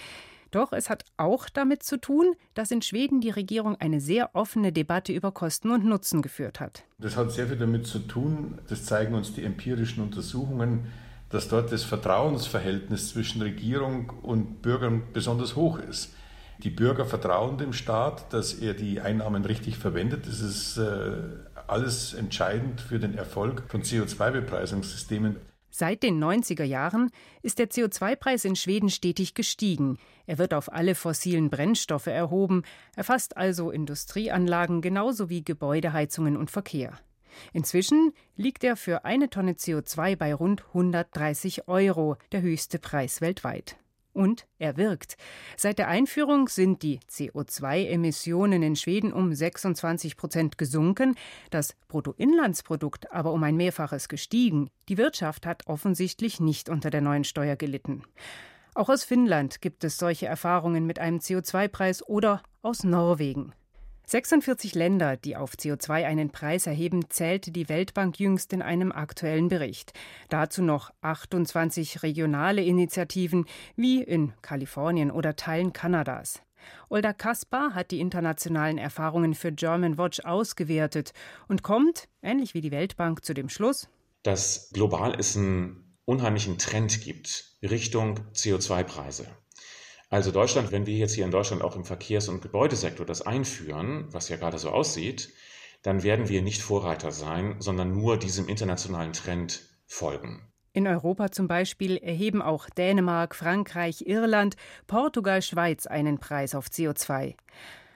Doch 0.51 0.73
es 0.73 0.89
hat 0.89 1.05
auch 1.17 1.47
damit 1.47 1.83
zu 1.83 1.97
tun, 1.97 2.33
dass 2.55 2.71
in 2.71 2.81
Schweden 2.81 3.21
die 3.21 3.29
Regierung 3.29 3.75
eine 3.75 4.01
sehr 4.01 4.31
offene 4.33 4.71
Debatte 4.71 5.13
über 5.13 5.31
Kosten 5.31 5.69
und 5.69 5.85
Nutzen 5.85 6.23
geführt 6.23 6.59
hat. 6.59 6.85
Das 6.97 7.15
hat 7.15 7.31
sehr 7.31 7.47
viel 7.47 7.57
damit 7.57 7.85
zu 7.85 7.99
tun, 7.99 8.57
das 8.67 8.85
zeigen 8.85 9.13
uns 9.13 9.33
die 9.33 9.43
empirischen 9.43 10.01
Untersuchungen, 10.01 10.87
dass 11.29 11.47
dort 11.47 11.71
das 11.71 11.83
Vertrauensverhältnis 11.83 13.09
zwischen 13.09 13.41
Regierung 13.41 14.11
und 14.21 14.61
Bürgern 14.61 15.03
besonders 15.13 15.55
hoch 15.55 15.79
ist. 15.79 16.13
Die 16.63 16.69
Bürger 16.69 17.05
vertrauen 17.05 17.57
dem 17.57 17.71
Staat, 17.71 18.33
dass 18.33 18.53
er 18.53 18.73
die 18.73 18.99
Einnahmen 18.99 19.45
richtig 19.45 19.77
verwendet. 19.77 20.27
Das 20.27 20.41
ist 20.41 20.77
äh, 20.77 21.11
alles 21.67 22.13
entscheidend 22.13 22.81
für 22.81 22.99
den 22.99 23.15
Erfolg 23.15 23.63
von 23.69 23.83
CO2-Bepreisungssystemen. 23.83 25.37
Seit 25.71 26.03
den 26.03 26.21
90er 26.21 26.63
Jahren 26.63 27.11
ist 27.43 27.59
der 27.59 27.69
CO2-Preis 27.69 28.43
in 28.43 28.55
Schweden 28.55 28.89
stetig 28.89 29.35
gestiegen. 29.35 29.99
Er 30.25 30.37
wird 30.37 30.53
auf 30.53 30.73
alle 30.73 30.95
fossilen 30.95 31.49
Brennstoffe 31.49 32.07
erhoben, 32.07 32.63
erfasst 32.95 33.37
also 33.37 33.71
Industrieanlagen 33.71 34.81
genauso 34.81 35.29
wie 35.29 35.43
Gebäudeheizungen 35.43 36.35
und 36.35 36.51
Verkehr. 36.51 36.99
Inzwischen 37.53 38.13
liegt 38.35 38.63
er 38.63 38.75
für 38.75 39.05
eine 39.05 39.29
Tonne 39.29 39.53
CO2 39.53 40.15
bei 40.15 40.33
rund 40.33 40.65
130 40.67 41.67
Euro, 41.67 42.17
der 42.31 42.41
höchste 42.41 42.79
Preis 42.79 43.21
weltweit. 43.21 43.77
Und 44.11 44.47
er 44.57 44.75
wirkt. 44.75 45.17
Seit 45.55 45.77
der 45.79 45.87
Einführung 45.87 46.49
sind 46.49 46.81
die 46.81 46.99
CO2-Emissionen 47.09 48.63
in 48.63 48.75
Schweden 48.75 49.13
um 49.13 49.33
26 49.33 50.17
Prozent 50.17 50.57
gesunken, 50.57 51.15
das 51.51 51.75
Bruttoinlandsprodukt 51.87 53.11
aber 53.11 53.31
um 53.31 53.43
ein 53.43 53.55
Mehrfaches 53.55 54.09
gestiegen. 54.09 54.69
Die 54.89 54.97
Wirtschaft 54.97 55.45
hat 55.45 55.67
offensichtlich 55.67 56.39
nicht 56.39 56.69
unter 56.69 56.89
der 56.89 57.01
neuen 57.01 57.23
Steuer 57.23 57.55
gelitten. 57.55 58.03
Auch 58.73 58.89
aus 58.89 59.03
Finnland 59.03 59.61
gibt 59.61 59.83
es 59.83 59.97
solche 59.97 60.25
Erfahrungen 60.25 60.85
mit 60.85 60.99
einem 60.99 61.19
CO2-Preis 61.19 62.05
oder 62.07 62.41
aus 62.61 62.83
Norwegen. 62.83 63.53
46 64.09 64.73
Länder, 64.73 65.17
die 65.17 65.35
auf 65.37 65.53
CO2 65.53 66.03
einen 66.03 66.31
Preis 66.31 66.65
erheben, 66.65 67.11
zählte 67.11 67.51
die 67.51 67.69
Weltbank 67.69 68.19
jüngst 68.19 68.51
in 68.53 68.63
einem 68.63 68.91
aktuellen 68.91 69.49
Bericht. 69.49 69.93
Dazu 70.29 70.63
noch 70.63 70.89
28 71.01 72.01
regionale 72.01 72.63
Initiativen 72.63 73.45
wie 73.75 74.01
in 74.01 74.33
Kalifornien 74.41 75.11
oder 75.11 75.35
Teilen 75.35 75.73
Kanadas. 75.73 76.41
Olda 76.89 77.13
Kaspar 77.13 77.75
hat 77.75 77.91
die 77.91 77.99
internationalen 77.99 78.79
Erfahrungen 78.79 79.35
für 79.35 79.51
German 79.51 79.99
Watch 79.99 80.21
ausgewertet 80.21 81.13
und 81.47 81.61
kommt, 81.61 82.09
ähnlich 82.23 82.55
wie 82.55 82.61
die 82.61 82.71
Weltbank, 82.71 83.23
zu 83.23 83.35
dem 83.35 83.47
Schluss, 83.47 83.89
dass 84.23 84.71
global 84.73 85.13
es 85.19 85.37
einen 85.37 85.95
unheimlichen 86.05 86.57
Trend 86.57 87.01
gibt 87.01 87.57
Richtung 87.61 88.19
CO2-Preise. 88.33 89.27
Also 90.09 90.31
Deutschland, 90.31 90.71
wenn 90.71 90.87
wir 90.87 90.95
jetzt 90.95 91.13
hier 91.13 91.25
in 91.25 91.31
Deutschland 91.31 91.61
auch 91.61 91.75
im 91.75 91.85
Verkehrs- 91.85 92.29
und 92.29 92.41
Gebäudesektor 92.41 93.05
das 93.05 93.21
einführen, 93.21 94.07
was 94.11 94.29
ja 94.29 94.37
gerade 94.37 94.57
so 94.57 94.69
aussieht, 94.69 95.31
dann 95.83 96.01
werden 96.01 96.27
wir 96.29 96.41
nicht 96.41 96.61
Vorreiter 96.61 97.11
sein, 97.11 97.57
sondern 97.59 97.93
nur 97.93 98.17
diesem 98.17 98.47
internationalen 98.47 99.13
Trend 99.13 99.61
folgen. 99.85 100.41
In 100.73 100.87
Europa 100.87 101.31
zum 101.31 101.47
Beispiel 101.47 101.97
erheben 101.97 102.41
auch 102.41 102.69
Dänemark, 102.69 103.35
Frankreich, 103.35 104.05
Irland, 104.05 104.55
Portugal, 104.87 105.41
Schweiz 105.41 105.85
einen 105.85 106.19
Preis 106.19 106.55
auf 106.55 106.67
CO2. 106.67 107.35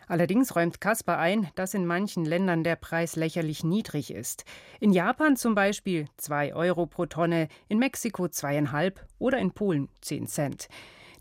Allerdings 0.07 0.55
räumt 0.55 0.81
Kasper 0.81 1.17
ein, 1.17 1.49
dass 1.55 1.73
in 1.73 1.85
manchen 1.85 2.25
Ländern 2.25 2.63
der 2.63 2.75
Preis 2.75 3.15
lächerlich 3.15 3.63
niedrig 3.63 4.13
ist. 4.13 4.43
In 4.79 4.91
Japan 4.91 5.35
zum 5.35 5.55
Beispiel 5.55 6.07
2 6.17 6.53
Euro 6.53 6.85
pro 6.85 7.05
Tonne, 7.05 7.47
in 7.69 7.79
Mexiko 7.79 8.27
zweieinhalb 8.27 9.05
oder 9.17 9.39
in 9.39 9.51
Polen 9.51 9.89
10 10.01 10.27
Cent. 10.27 10.67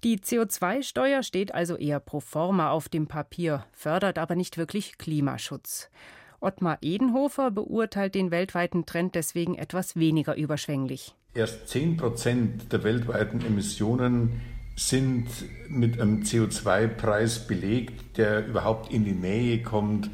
Die 0.04 0.18
CO2-Steuer 0.18 1.22
steht 1.22 1.54
also 1.54 1.76
eher 1.76 2.00
pro 2.00 2.18
forma 2.18 2.70
auf 2.70 2.88
dem 2.88 3.06
Papier, 3.06 3.64
fördert 3.72 4.18
aber 4.18 4.34
nicht 4.34 4.58
wirklich 4.58 4.98
Klimaschutz. 4.98 5.90
Ottmar 6.40 6.78
Edenhofer 6.82 7.52
beurteilt 7.52 8.16
den 8.16 8.32
weltweiten 8.32 8.84
Trend 8.84 9.14
deswegen 9.14 9.54
etwas 9.54 9.94
weniger 9.94 10.36
überschwänglich. 10.36 11.14
Erst 11.34 11.68
10 11.68 11.98
Prozent 11.98 12.72
der 12.72 12.82
weltweiten 12.82 13.44
Emissionen 13.46 14.40
sind 14.74 15.28
mit 15.68 16.00
einem 16.00 16.22
CO2-Preis 16.22 17.46
belegt, 17.46 18.18
der 18.18 18.44
überhaupt 18.44 18.92
in 18.92 19.04
die 19.04 19.12
Nähe 19.12 19.62
kommt 19.62 20.10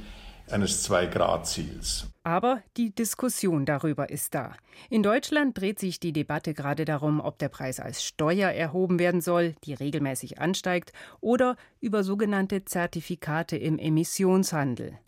eines 0.53 0.83
Zwei-Grad-Ziels. 0.83 2.09
Aber 2.25 2.63
die 2.77 2.95
Diskussion 2.95 3.65
darüber 3.65 4.11
ist 4.11 4.35
da. 4.35 4.55
In 4.91 5.03
Deutschland 5.03 5.59
dreht 5.59 5.79
sich 5.79 6.01
die 6.01 6.13
Debatte 6.13 6.55
gerade 6.55 6.85
darum, 6.85 7.21
ob 7.21 7.39
der 7.39 7.49
Preis 7.49 7.81
als 7.81 8.05
Steuer 8.05 8.51
erhoben 8.51 8.99
werden 8.99 9.21
soll, 9.21 9.55
die 9.65 9.75
regelmäßig 9.75 10.41
ansteigt, 10.41 10.93
oder 11.21 11.57
über 11.81 12.05
sogenannte 12.05 12.65
Zertifikate 12.65 13.57
im 13.57 13.79
Emissionshandel. 13.79 14.99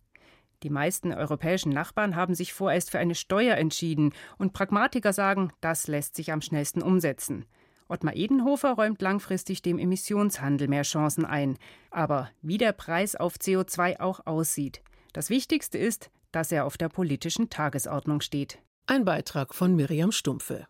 Die 0.62 0.70
meisten 0.70 1.12
europäischen 1.12 1.72
Nachbarn 1.72 2.16
haben 2.16 2.34
sich 2.34 2.52
vorerst 2.52 2.90
für 2.90 2.98
eine 2.98 3.14
Steuer 3.14 3.56
entschieden, 3.56 4.12
und 4.38 4.52
Pragmatiker 4.52 5.12
sagen, 5.12 5.52
das 5.60 5.88
lässt 5.88 6.16
sich 6.16 6.32
am 6.32 6.42
schnellsten 6.42 6.82
umsetzen. 6.82 7.46
Ottmar 7.90 8.14
Edenhofer 8.14 8.74
räumt 8.74 9.02
langfristig 9.02 9.62
dem 9.62 9.76
Emissionshandel 9.78 10.68
mehr 10.68 10.84
Chancen 10.84 11.24
ein. 11.24 11.58
Aber 11.90 12.30
wie 12.40 12.56
der 12.56 12.72
Preis 12.72 13.16
auf 13.16 13.34
CO2 13.34 13.98
auch 13.98 14.26
aussieht, 14.26 14.80
das 15.12 15.30
Wichtigste 15.30 15.78
ist, 15.78 16.10
dass 16.32 16.52
er 16.52 16.64
auf 16.64 16.76
der 16.76 16.88
politischen 16.88 17.50
Tagesordnung 17.50 18.20
steht. 18.20 18.58
Ein 18.86 19.04
Beitrag 19.04 19.54
von 19.54 19.74
Miriam 19.74 20.12
Stumpfe. 20.12 20.66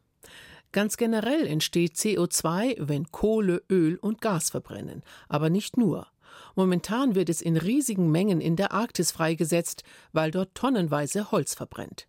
Ganz 0.73 0.97
generell 0.97 1.47
entsteht 1.47 1.97
CO2, 1.97 2.77
wenn 2.79 3.11
Kohle, 3.11 3.63
Öl 3.71 3.97
und 3.97 4.21
Gas 4.21 4.51
verbrennen, 4.51 5.03
aber 5.29 5.51
nicht 5.51 5.77
nur. 5.77 6.07
Momentan 6.55 7.15
wird 7.15 7.29
es 7.29 7.43
in 7.43 7.57
riesigen 7.57 8.11
Mengen 8.11 8.41
in 8.41 8.57
der 8.57 8.73
Arktis 8.73 9.11
freigesetzt, 9.11 9.83
weil 10.13 10.31
dort 10.31 10.55
tonnenweise 10.55 11.33
Holz 11.33 11.55
verbrennt. 11.55 12.07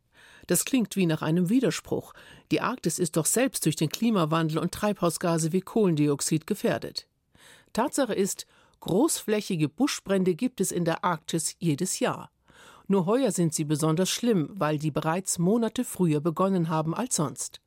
Das 0.48 0.66
klingt 0.66 0.96
wie 0.96 1.06
nach 1.06 1.22
einem 1.22 1.50
Widerspruch. 1.50 2.14
Die 2.52 2.62
Arktis 2.62 3.00
ist 3.00 3.18
doch 3.18 3.26
selbst 3.26 3.66
durch 3.66 3.76
den 3.76 3.90
Klimawandel 3.90 4.58
und 4.58 4.74
Treibhausgase 4.74 5.54
wie 5.54 5.62
Kohlendioxid 5.62 6.46
gefährdet. 6.46 7.08
Tatsache 7.74 8.14
ist, 8.14 8.46
großflächige 8.82 9.70
Buschbrände 9.70 10.36
gibt 10.36 10.60
es 10.60 10.72
in 10.72 10.86
der 10.86 11.04
Arktis 11.04 11.56
jedes 11.60 12.00
Jahr. 12.00 12.30
Nur 12.88 13.06
heuer 13.06 13.32
sind 13.32 13.54
sie 13.54 13.64
besonders 13.64 14.10
schlimm, 14.10 14.50
weil 14.54 14.78
die 14.78 14.92
bereits 14.92 15.40
Monate 15.40 15.86
früher 15.86 16.20
begonnen 16.20 16.68
haben 16.68 16.94
als 16.94 17.16
sonst. 17.16 17.62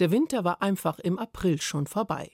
Der 0.00 0.10
Winter 0.10 0.42
war 0.42 0.62
einfach 0.62 0.98
im 0.98 1.18
April 1.18 1.60
schon 1.60 1.86
vorbei. 1.86 2.30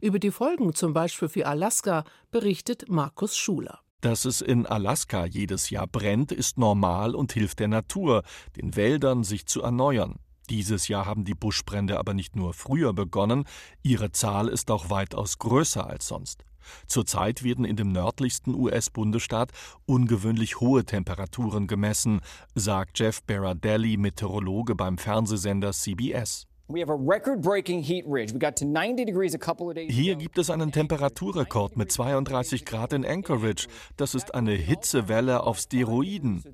Über 0.00 0.18
die 0.18 0.30
Folgen 0.30 0.74
zum 0.74 0.94
Beispiel 0.94 1.28
für 1.28 1.46
Alaska 1.46 2.04
berichtet 2.30 2.88
Markus 2.88 3.36
Schuler. 3.36 3.80
Dass 4.00 4.24
es 4.24 4.40
in 4.40 4.64
Alaska 4.64 5.26
jedes 5.26 5.70
Jahr 5.70 5.88
brennt, 5.88 6.30
ist 6.30 6.56
normal 6.56 7.16
und 7.16 7.32
hilft 7.32 7.58
der 7.58 7.68
Natur, 7.68 8.22
den 8.56 8.76
Wäldern 8.76 9.24
sich 9.24 9.46
zu 9.46 9.60
erneuern. 9.62 10.20
Dieses 10.50 10.88
Jahr 10.88 11.04
haben 11.04 11.24
die 11.24 11.34
Buschbrände 11.34 11.98
aber 11.98 12.14
nicht 12.14 12.36
nur 12.36 12.54
früher 12.54 12.92
begonnen, 12.92 13.44
ihre 13.82 14.12
Zahl 14.12 14.48
ist 14.48 14.70
auch 14.70 14.88
weitaus 14.88 15.38
größer 15.38 15.86
als 15.86 16.08
sonst. 16.08 16.44
Zurzeit 16.86 17.42
werden 17.42 17.64
in 17.64 17.76
dem 17.76 17.92
nördlichsten 17.92 18.54
US-Bundesstaat 18.54 19.52
ungewöhnlich 19.86 20.60
hohe 20.60 20.84
Temperaturen 20.84 21.66
gemessen, 21.66 22.20
sagt 22.54 22.98
Jeff 22.98 23.22
Berardelli, 23.22 23.96
Meteorologe 23.96 24.74
beim 24.74 24.98
Fernsehsender 24.98 25.72
CBS. 25.72 26.46
Hier 29.88 30.16
gibt 30.16 30.36
es 30.38 30.50
einen 30.50 30.70
Temperaturrekord 30.70 31.78
mit 31.78 31.90
32 31.90 32.66
Grad 32.66 32.92
in 32.92 33.06
Anchorage. 33.06 33.68
Das 33.96 34.14
ist 34.14 34.34
eine 34.34 34.52
Hitzewelle 34.52 35.44
auf 35.44 35.58
Steroiden. 35.58 36.44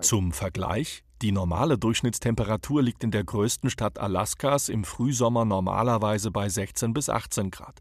Zum 0.00 0.32
Vergleich, 0.32 1.04
die 1.22 1.32
normale 1.32 1.78
Durchschnittstemperatur 1.78 2.82
liegt 2.82 3.04
in 3.04 3.12
der 3.12 3.22
größten 3.22 3.70
Stadt 3.70 3.98
Alaskas 3.98 4.68
im 4.68 4.82
Frühsommer 4.82 5.44
normalerweise 5.44 6.32
bei 6.32 6.48
16 6.48 6.92
bis 6.92 7.08
18 7.08 7.50
Grad. 7.52 7.78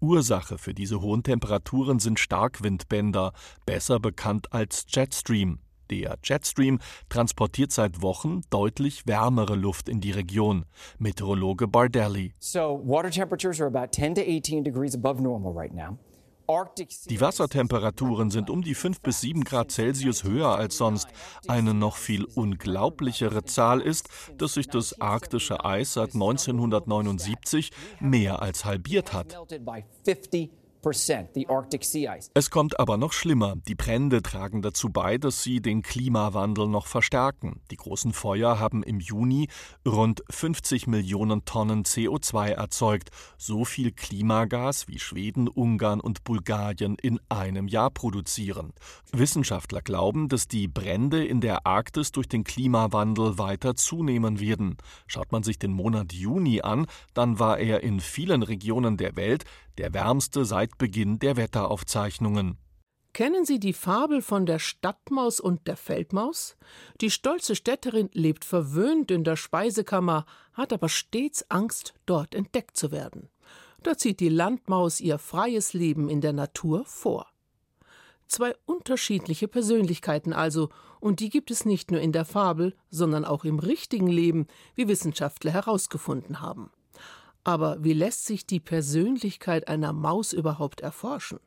Ursache 0.00 0.58
für 0.58 0.74
diese 0.74 1.00
hohen 1.00 1.22
Temperaturen 1.22 2.00
sind 2.00 2.18
Starkwindbänder, 2.18 3.32
besser 3.66 4.00
bekannt 4.00 4.52
als 4.52 4.84
Jetstream. 4.88 5.60
Der 5.90 6.18
Jetstream 6.24 6.80
transportiert 7.08 7.70
seit 7.70 8.02
Wochen 8.02 8.40
deutlich 8.50 9.06
wärmere 9.06 9.54
Luft 9.54 9.88
in 9.88 10.00
die 10.00 10.10
Region. 10.10 10.64
Meteorologe 10.98 11.68
Bardelli. 11.68 12.34
So 12.40 12.80
water 12.84 13.10
temperatures 13.10 13.60
are 13.60 13.68
about 13.68 13.92
10 13.92 14.16
to 14.16 14.22
18 14.22 14.64
degrees 14.64 14.96
above 14.96 15.22
normal 15.22 15.52
right 15.52 15.72
now. 15.72 15.98
Die 17.08 17.20
Wassertemperaturen 17.20 18.30
sind 18.30 18.50
um 18.50 18.62
die 18.62 18.74
5 18.74 19.00
bis 19.00 19.20
7 19.20 19.44
Grad 19.44 19.70
Celsius 19.70 20.24
höher 20.24 20.48
als 20.48 20.76
sonst. 20.76 21.08
Eine 21.48 21.74
noch 21.74 21.96
viel 21.96 22.24
unglaublichere 22.24 23.44
Zahl 23.44 23.80
ist, 23.80 24.08
dass 24.38 24.54
sich 24.54 24.68
das 24.68 25.00
arktische 25.00 25.64
Eis 25.64 25.94
seit 25.94 26.14
1979 26.14 27.70
mehr 28.00 28.42
als 28.42 28.64
halbiert 28.64 29.12
hat. 29.12 29.36
Es 32.34 32.50
kommt 32.50 32.80
aber 32.80 32.96
noch 32.96 33.12
schlimmer. 33.12 33.54
Die 33.68 33.76
Brände 33.76 34.20
tragen 34.20 34.62
dazu 34.62 34.90
bei, 34.90 35.16
dass 35.16 35.40
sie 35.44 35.60
den 35.60 35.82
Klimawandel 35.82 36.66
noch 36.66 36.88
verstärken. 36.88 37.60
Die 37.70 37.76
großen 37.76 38.12
Feuer 38.12 38.58
haben 38.58 38.82
im 38.82 38.98
Juni 38.98 39.48
rund 39.86 40.24
50 40.28 40.88
Millionen 40.88 41.44
Tonnen 41.44 41.84
CO2 41.84 42.48
erzeugt. 42.48 43.10
So 43.38 43.64
viel 43.64 43.92
Klimagas 43.92 44.88
wie 44.88 44.98
Schweden, 44.98 45.46
Ungarn 45.46 46.00
und 46.00 46.24
Bulgarien 46.24 46.96
in 47.00 47.20
einem 47.28 47.68
Jahr 47.68 47.90
produzieren. 47.90 48.72
Wissenschaftler 49.12 49.82
glauben, 49.82 50.28
dass 50.28 50.48
die 50.48 50.66
Brände 50.66 51.24
in 51.24 51.40
der 51.40 51.64
Arktis 51.64 52.10
durch 52.10 52.28
den 52.28 52.42
Klimawandel 52.42 53.38
weiter 53.38 53.76
zunehmen 53.76 54.40
werden. 54.40 54.78
Schaut 55.06 55.30
man 55.30 55.44
sich 55.44 55.60
den 55.60 55.72
Monat 55.72 56.12
Juni 56.12 56.60
an, 56.60 56.86
dann 57.14 57.38
war 57.38 57.58
er 57.58 57.84
in 57.84 58.00
vielen 58.00 58.42
Regionen 58.42 58.96
der 58.96 59.14
Welt 59.14 59.44
der 59.78 59.94
wärmste 59.94 60.44
seit 60.44 60.78
Beginn 60.78 61.18
der 61.18 61.36
Wetteraufzeichnungen. 61.36 62.58
Kennen 63.12 63.44
Sie 63.44 63.60
die 63.60 63.74
Fabel 63.74 64.22
von 64.22 64.46
der 64.46 64.58
Stadtmaus 64.58 65.38
und 65.38 65.66
der 65.66 65.76
Feldmaus? 65.76 66.56
Die 67.02 67.10
stolze 67.10 67.54
Städterin 67.54 68.08
lebt 68.14 68.44
verwöhnt 68.44 69.10
in 69.10 69.22
der 69.22 69.36
Speisekammer, 69.36 70.24
hat 70.54 70.72
aber 70.72 70.88
stets 70.88 71.44
Angst, 71.50 71.92
dort 72.06 72.34
entdeckt 72.34 72.76
zu 72.76 72.90
werden. 72.90 73.28
Da 73.82 73.98
zieht 73.98 74.20
die 74.20 74.30
Landmaus 74.30 75.00
ihr 75.00 75.18
freies 75.18 75.74
Leben 75.74 76.08
in 76.08 76.22
der 76.22 76.32
Natur 76.32 76.84
vor. 76.86 77.26
Zwei 78.28 78.54
unterschiedliche 78.64 79.46
Persönlichkeiten 79.46 80.32
also, 80.32 80.70
und 80.98 81.20
die 81.20 81.28
gibt 81.28 81.50
es 81.50 81.66
nicht 81.66 81.90
nur 81.90 82.00
in 82.00 82.12
der 82.12 82.24
Fabel, 82.24 82.74
sondern 82.88 83.26
auch 83.26 83.44
im 83.44 83.58
richtigen 83.58 84.06
Leben, 84.06 84.46
wie 84.74 84.88
Wissenschaftler 84.88 85.50
herausgefunden 85.50 86.40
haben. 86.40 86.70
Aber 87.44 87.82
wie 87.82 87.92
lässt 87.92 88.26
sich 88.26 88.46
die 88.46 88.60
Persönlichkeit 88.60 89.68
einer 89.68 89.92
Maus 89.92 90.32
überhaupt 90.32 90.80
erforschen? 90.80 91.40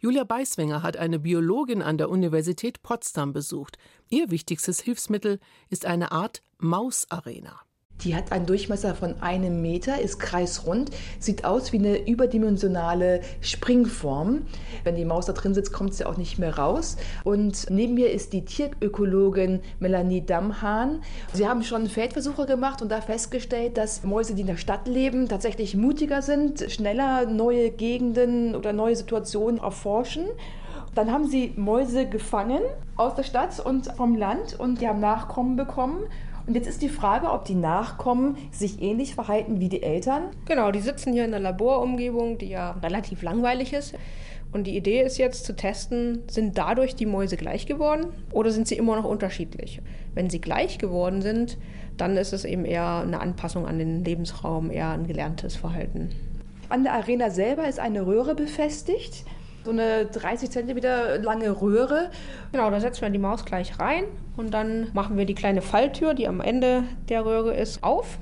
Julia 0.00 0.24
Beiswenger 0.24 0.82
hat 0.82 0.96
eine 0.96 1.18
Biologin 1.18 1.82
an 1.82 1.96
der 1.96 2.10
Universität 2.10 2.82
Potsdam 2.82 3.32
besucht. 3.32 3.78
Ihr 4.08 4.30
wichtigstes 4.30 4.80
Hilfsmittel 4.80 5.38
ist 5.70 5.86
eine 5.86 6.12
Art 6.12 6.42
Mausarena. 6.58 7.60
Die 8.04 8.16
hat 8.16 8.32
einen 8.32 8.46
Durchmesser 8.46 8.94
von 8.94 9.20
einem 9.20 9.62
Meter, 9.62 10.00
ist 10.00 10.18
kreisrund, 10.18 10.90
sieht 11.18 11.44
aus 11.44 11.72
wie 11.72 11.78
eine 11.78 12.08
überdimensionale 12.08 13.20
Springform. 13.40 14.42
Wenn 14.84 14.96
die 14.96 15.04
Maus 15.04 15.26
da 15.26 15.32
drin 15.32 15.54
sitzt, 15.54 15.72
kommt 15.72 15.94
sie 15.94 16.04
auch 16.04 16.16
nicht 16.16 16.38
mehr 16.38 16.58
raus. 16.58 16.96
Und 17.24 17.70
neben 17.70 17.94
mir 17.94 18.10
ist 18.10 18.32
die 18.32 18.44
Tierökologin 18.44 19.60
Melanie 19.78 20.24
Damhahn. 20.24 21.02
Sie 21.32 21.46
haben 21.46 21.62
schon 21.62 21.86
Feldversuche 21.86 22.46
gemacht 22.46 22.82
und 22.82 22.90
da 22.90 23.00
festgestellt, 23.00 23.76
dass 23.76 24.02
Mäuse, 24.02 24.34
die 24.34 24.40
in 24.40 24.48
der 24.48 24.56
Stadt 24.56 24.88
leben, 24.88 25.28
tatsächlich 25.28 25.76
mutiger 25.76 26.22
sind, 26.22 26.70
schneller 26.70 27.26
neue 27.26 27.70
Gegenden 27.70 28.56
oder 28.56 28.72
neue 28.72 28.96
Situationen 28.96 29.60
erforschen. 29.60 30.26
Dann 30.94 31.10
haben 31.10 31.26
sie 31.26 31.54
Mäuse 31.56 32.06
gefangen 32.06 32.60
aus 32.96 33.14
der 33.14 33.22
Stadt 33.22 33.58
und 33.60 33.86
vom 33.96 34.14
Land 34.14 34.58
und 34.58 34.80
die 34.80 34.88
haben 34.88 35.00
Nachkommen 35.00 35.56
bekommen. 35.56 36.00
Und 36.46 36.54
jetzt 36.54 36.68
ist 36.68 36.82
die 36.82 36.88
Frage, 36.88 37.30
ob 37.30 37.44
die 37.44 37.54
Nachkommen 37.54 38.36
sich 38.50 38.82
ähnlich 38.82 39.14
verhalten 39.14 39.60
wie 39.60 39.68
die 39.68 39.82
Eltern. 39.82 40.24
Genau, 40.46 40.72
die 40.72 40.80
sitzen 40.80 41.12
hier 41.12 41.24
in 41.24 41.32
einer 41.32 41.42
Laborumgebung, 41.42 42.38
die 42.38 42.48
ja 42.48 42.72
relativ 42.82 43.22
langweilig 43.22 43.72
ist. 43.72 43.94
Und 44.52 44.66
die 44.66 44.76
Idee 44.76 45.02
ist 45.02 45.16
jetzt 45.16 45.46
zu 45.46 45.56
testen, 45.56 46.22
sind 46.28 46.58
dadurch 46.58 46.94
die 46.94 47.06
Mäuse 47.06 47.38
gleich 47.38 47.66
geworden 47.66 48.06
oder 48.32 48.50
sind 48.50 48.68
sie 48.68 48.76
immer 48.76 48.96
noch 48.96 49.04
unterschiedlich? 49.04 49.80
Wenn 50.14 50.28
sie 50.28 50.42
gleich 50.42 50.76
geworden 50.76 51.22
sind, 51.22 51.56
dann 51.96 52.16
ist 52.18 52.34
es 52.34 52.44
eben 52.44 52.66
eher 52.66 52.98
eine 52.98 53.20
Anpassung 53.20 53.66
an 53.66 53.78
den 53.78 54.04
Lebensraum, 54.04 54.70
eher 54.70 54.90
ein 54.90 55.06
gelerntes 55.06 55.56
Verhalten. 55.56 56.10
An 56.68 56.84
der 56.84 56.94
Arena 56.94 57.30
selber 57.30 57.66
ist 57.66 57.78
eine 57.78 58.06
Röhre 58.06 58.34
befestigt 58.34 59.24
so 59.64 59.70
eine 59.70 60.06
30 60.06 60.50
cm 60.50 60.78
lange 61.22 61.60
Röhre. 61.60 62.10
Genau, 62.52 62.70
da 62.70 62.80
setzen 62.80 63.02
wir 63.02 63.10
die 63.10 63.18
Maus 63.18 63.44
gleich 63.44 63.78
rein 63.78 64.04
und 64.36 64.52
dann 64.52 64.88
machen 64.92 65.16
wir 65.16 65.24
die 65.24 65.34
kleine 65.34 65.62
Falltür, 65.62 66.14
die 66.14 66.28
am 66.28 66.40
Ende 66.40 66.84
der 67.08 67.24
Röhre 67.24 67.54
ist, 67.54 67.82
auf 67.82 68.18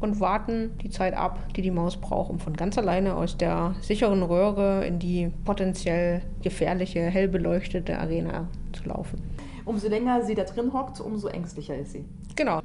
und 0.00 0.18
warten 0.18 0.78
die 0.82 0.90
Zeit 0.90 1.14
ab, 1.14 1.38
die 1.54 1.62
die 1.62 1.70
Maus 1.70 1.96
braucht, 1.98 2.30
um 2.30 2.40
von 2.40 2.54
ganz 2.54 2.78
alleine 2.78 3.14
aus 3.14 3.36
der 3.36 3.74
sicheren 3.82 4.22
Röhre 4.22 4.84
in 4.86 4.98
die 4.98 5.30
potenziell 5.44 6.22
gefährliche, 6.42 7.00
hell 7.00 7.28
beleuchtete 7.28 7.98
Arena 7.98 8.48
zu 8.72 8.88
laufen. 8.88 9.22
Umso 9.66 9.88
länger 9.88 10.22
sie 10.24 10.34
da 10.34 10.44
drin 10.44 10.72
hockt, 10.72 11.00
umso 11.00 11.28
ängstlicher 11.28 11.76
ist 11.76 11.92
sie. 11.92 12.04
Genau. 12.34 12.60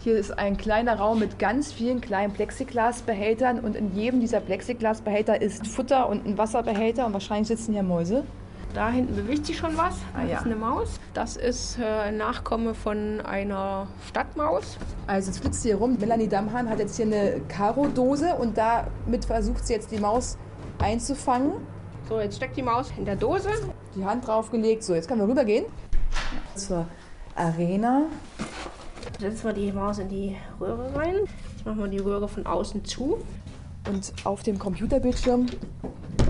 Hier 0.00 0.16
ist 0.16 0.38
ein 0.38 0.56
kleiner 0.56 0.96
Raum 0.98 1.18
mit 1.18 1.38
ganz 1.38 1.72
vielen 1.72 2.00
kleinen 2.00 2.32
Plexiglasbehältern 2.32 3.58
und 3.60 3.74
in 3.74 3.94
jedem 3.96 4.20
dieser 4.20 4.40
Plexiglasbehälter 4.40 5.42
ist 5.42 5.66
Futter 5.66 6.08
und 6.08 6.24
ein 6.24 6.38
Wasserbehälter 6.38 7.04
und 7.04 7.12
wahrscheinlich 7.14 7.48
sitzen 7.48 7.72
hier 7.72 7.82
Mäuse. 7.82 8.24
Da 8.74 8.90
hinten 8.90 9.16
bewegt 9.16 9.46
sich 9.46 9.56
schon 9.56 9.76
was. 9.76 9.94
Ah, 10.14 10.20
Das 10.22 10.30
ja. 10.30 10.38
ist 10.38 10.44
eine 10.46 10.56
Maus. 10.56 11.00
Das 11.14 11.36
ist 11.36 11.78
äh, 11.80 11.84
ein 11.84 12.16
Nachkomme 12.18 12.74
von 12.74 13.20
einer 13.22 13.88
Stadtmaus. 14.08 14.76
Also 15.06 15.30
jetzt 15.30 15.40
flitzt 15.40 15.62
sie 15.62 15.70
hier 15.70 15.78
rum. 15.78 15.96
Melanie 15.98 16.28
Damhahn 16.28 16.68
hat 16.68 16.78
jetzt 16.78 16.96
hier 16.96 17.06
eine 17.06 17.40
Karo-Dose 17.48 18.34
und 18.34 18.56
damit 18.56 19.24
versucht 19.24 19.66
sie 19.66 19.72
jetzt 19.72 19.90
die 19.90 19.98
Maus 19.98 20.36
einzufangen. 20.80 21.52
So, 22.08 22.20
jetzt 22.20 22.36
steckt 22.36 22.56
die 22.56 22.62
Maus 22.62 22.92
in 22.96 23.04
der 23.04 23.16
Dose. 23.16 23.48
Die 23.96 24.04
Hand 24.04 24.26
draufgelegt. 24.26 24.84
So, 24.84 24.94
jetzt 24.94 25.08
können 25.08 25.20
wir 25.22 25.28
rübergehen 25.28 25.64
zur 26.54 26.86
Arena. 27.34 28.02
Setzen 29.18 29.44
wir 29.44 29.52
die 29.52 29.72
Maus 29.72 29.98
in 29.98 30.08
die 30.08 30.36
Röhre 30.60 30.94
rein. 30.94 31.16
Jetzt 31.56 31.66
machen 31.66 31.78
wir 31.78 31.88
die 31.88 31.98
Röhre 31.98 32.28
von 32.28 32.46
außen 32.46 32.84
zu. 32.84 33.18
Und 33.88 34.12
auf 34.24 34.42
dem 34.42 34.58
Computerbildschirm 34.58 35.46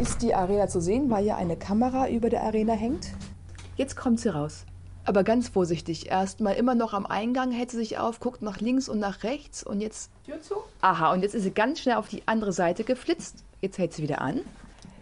ist 0.01 0.23
die 0.23 0.35
Arena 0.35 0.69
zu 0.69 0.81
sehen, 0.81 1.11
weil 1.11 1.25
ja 1.25 1.37
eine 1.37 1.57
Kamera 1.57 2.09
über 2.09 2.31
der 2.31 2.45
Arena 2.45 2.73
hängt. 2.73 3.09
Jetzt 3.77 3.97
kommt 3.97 4.21
sie 4.21 4.33
raus. 4.33 4.65
Aber 5.05 5.25
ganz 5.25 5.49
vorsichtig. 5.49 6.11
Erstmal 6.11 6.55
immer 6.55 6.75
noch 6.75 6.93
am 6.93 7.07
Eingang 7.07 7.51
hält 7.51 7.71
sie 7.71 7.79
sich 7.79 7.99
auf, 7.99 8.21
guckt 8.21 8.43
nach 8.43 8.61
links 8.61 8.89
und 8.89 8.99
nach 8.99 9.23
rechts 9.23 9.63
und 9.63 9.81
jetzt. 9.81 10.11
Tür 10.25 10.41
zu. 10.41 10.57
Aha, 10.81 11.13
und 11.13 11.23
jetzt 11.23 11.35
ist 11.35 11.45
sie 11.45 11.51
ganz 11.51 11.81
schnell 11.81 11.97
auf 11.97 12.09
die 12.09 12.23
andere 12.27 12.53
Seite 12.53 12.85
geflitzt. 12.85 13.45
Jetzt 13.61 13.79
hält 13.79 13.93
sie 13.93 14.03
wieder 14.03 14.21
an. 14.21 14.41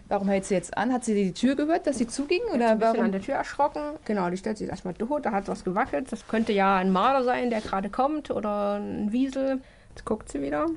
Warum 0.09 0.29
hält 0.29 0.45
sie 0.45 0.53
jetzt 0.53 0.77
an? 0.77 0.93
Hat 0.93 1.03
sie 1.03 1.13
die 1.13 1.33
Tür 1.33 1.55
gehört, 1.55 1.85
dass 1.85 1.97
sie 1.97 2.07
zuging? 2.07 2.41
Oder 2.53 2.71
ein 2.71 2.81
warum? 2.81 3.01
an 3.01 3.11
der 3.11 3.21
Tür 3.21 3.35
erschrocken. 3.35 3.81
Genau, 4.05 4.29
die 4.29 4.37
stellt 4.37 4.57
sich 4.57 4.69
erstmal 4.69 4.93
tot, 4.93 5.25
da 5.25 5.31
hat 5.31 5.47
was 5.47 5.63
gewackelt. 5.63 6.11
Das 6.11 6.27
könnte 6.27 6.53
ja 6.53 6.77
ein 6.77 6.91
Marder 6.91 7.23
sein, 7.23 7.49
der 7.49 7.61
gerade 7.61 7.89
kommt 7.89 8.31
oder 8.31 8.75
ein 8.75 9.11
Wiesel. 9.11 9.61
Jetzt 9.89 10.05
guckt 10.05 10.29
sie 10.29 10.41
wieder. 10.41 10.67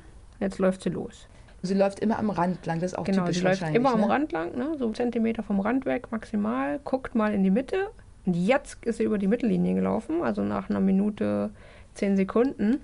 Jetzt 0.41 0.59
läuft 0.59 0.83
sie 0.83 0.91
los. 0.91 1.29
Sie 1.63 1.75
läuft 1.75 2.01
immer 2.01 2.19
am 2.19 2.31
Rand 2.31 2.65
lang, 2.65 2.81
das 2.81 2.93
ist 2.93 2.99
auch 2.99 3.05
genau, 3.05 3.23
typisch 3.23 3.39
sie 3.39 3.45
läuft 3.45 3.63
immer 3.75 3.93
am 3.93 4.01
ne? 4.01 4.09
Rand 4.09 4.33
lang, 4.33 4.57
ne? 4.57 4.77
so 4.79 4.87
einen 4.87 4.95
Zentimeter 4.95 5.43
vom 5.43 5.61
Rand 5.61 5.85
weg 5.85 6.11
maximal. 6.11 6.81
Guckt 6.85 7.15
mal 7.15 7.35
in 7.35 7.45
die 7.45 7.51
Mitte. 7.51 7.91
Und 8.25 8.35
jetzt 8.35 8.85
ist 8.85 8.97
sie 8.97 9.05
über 9.05 9.19
die 9.19 9.27
Mittellinie 9.27 9.75
gelaufen, 9.75 10.23
also 10.23 10.43
nach 10.43 10.71
einer 10.71 10.81
Minute 10.81 11.51
zehn 11.95 12.17
Sekunden. 12.17 12.81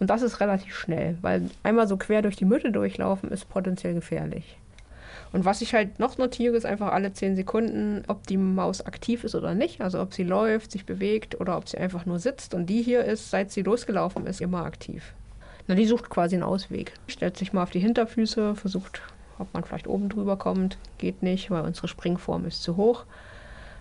Und 0.00 0.10
das 0.10 0.22
ist 0.22 0.40
relativ 0.40 0.74
schnell, 0.74 1.16
weil 1.22 1.48
einmal 1.62 1.86
so 1.86 1.96
quer 1.96 2.22
durch 2.22 2.34
die 2.34 2.44
Mitte 2.44 2.72
durchlaufen 2.72 3.30
ist 3.30 3.48
potenziell 3.48 3.94
gefährlich. 3.94 4.58
Und 5.32 5.46
was 5.46 5.62
ich 5.62 5.72
halt 5.72 5.98
noch 5.98 6.18
notiere, 6.18 6.56
ist 6.56 6.66
einfach 6.66 6.92
alle 6.92 7.12
10 7.12 7.36
Sekunden, 7.36 8.04
ob 8.06 8.26
die 8.26 8.36
Maus 8.36 8.84
aktiv 8.84 9.24
ist 9.24 9.34
oder 9.34 9.54
nicht. 9.54 9.80
Also 9.80 10.00
ob 10.00 10.12
sie 10.12 10.24
läuft, 10.24 10.70
sich 10.70 10.84
bewegt 10.84 11.40
oder 11.40 11.56
ob 11.56 11.68
sie 11.68 11.78
einfach 11.78 12.04
nur 12.04 12.18
sitzt. 12.18 12.52
Und 12.52 12.66
die 12.66 12.82
hier 12.82 13.04
ist, 13.04 13.30
seit 13.30 13.50
sie 13.50 13.62
losgelaufen 13.62 14.26
ist, 14.26 14.42
immer 14.42 14.64
aktiv. 14.64 15.14
Na, 15.68 15.74
die 15.74 15.86
sucht 15.86 16.10
quasi 16.10 16.36
einen 16.36 16.42
Ausweg. 16.42 16.92
Stellt 17.06 17.38
sich 17.38 17.52
mal 17.52 17.62
auf 17.62 17.70
die 17.70 17.80
Hinterfüße, 17.80 18.54
versucht, 18.56 19.00
ob 19.38 19.52
man 19.54 19.64
vielleicht 19.64 19.86
oben 19.86 20.10
drüber 20.10 20.36
kommt. 20.36 20.76
Geht 20.98 21.22
nicht, 21.22 21.50
weil 21.50 21.62
unsere 21.62 21.88
Springform 21.88 22.44
ist 22.44 22.62
zu 22.62 22.76
hoch. 22.76 23.04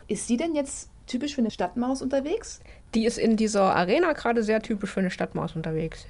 Ist 0.07 0.27
sie 0.27 0.37
denn 0.37 0.55
jetzt 0.55 0.89
typisch 1.05 1.35
für 1.35 1.41
eine 1.41 1.51
Stadtmaus 1.51 2.01
unterwegs? 2.01 2.61
Die 2.95 3.05
ist 3.05 3.17
in 3.17 3.35
dieser 3.35 3.75
Arena 3.75 4.13
gerade 4.13 4.43
sehr 4.43 4.61
typisch 4.61 4.91
für 4.91 5.01
eine 5.01 5.11
Stadtmaus 5.11 5.55
unterwegs. 5.55 6.05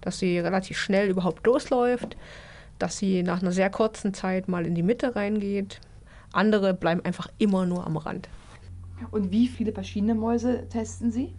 Dass 0.00 0.18
sie 0.18 0.38
relativ 0.38 0.78
schnell 0.78 1.10
überhaupt 1.10 1.46
losläuft, 1.46 2.16
dass 2.78 2.98
sie 2.98 3.22
nach 3.22 3.42
einer 3.42 3.52
sehr 3.52 3.70
kurzen 3.70 4.14
Zeit 4.14 4.48
mal 4.48 4.66
in 4.66 4.74
die 4.74 4.82
Mitte 4.82 5.16
reingeht. 5.16 5.80
Andere 6.32 6.74
bleiben 6.74 7.04
einfach 7.04 7.28
immer 7.38 7.66
nur 7.66 7.86
am 7.86 7.96
Rand. 7.96 8.28
Und 9.10 9.30
wie 9.30 9.48
viele 9.48 9.72
verschiedene 9.72 10.14
Mäuse 10.14 10.66
testen 10.68 11.10
Sie? 11.10 11.32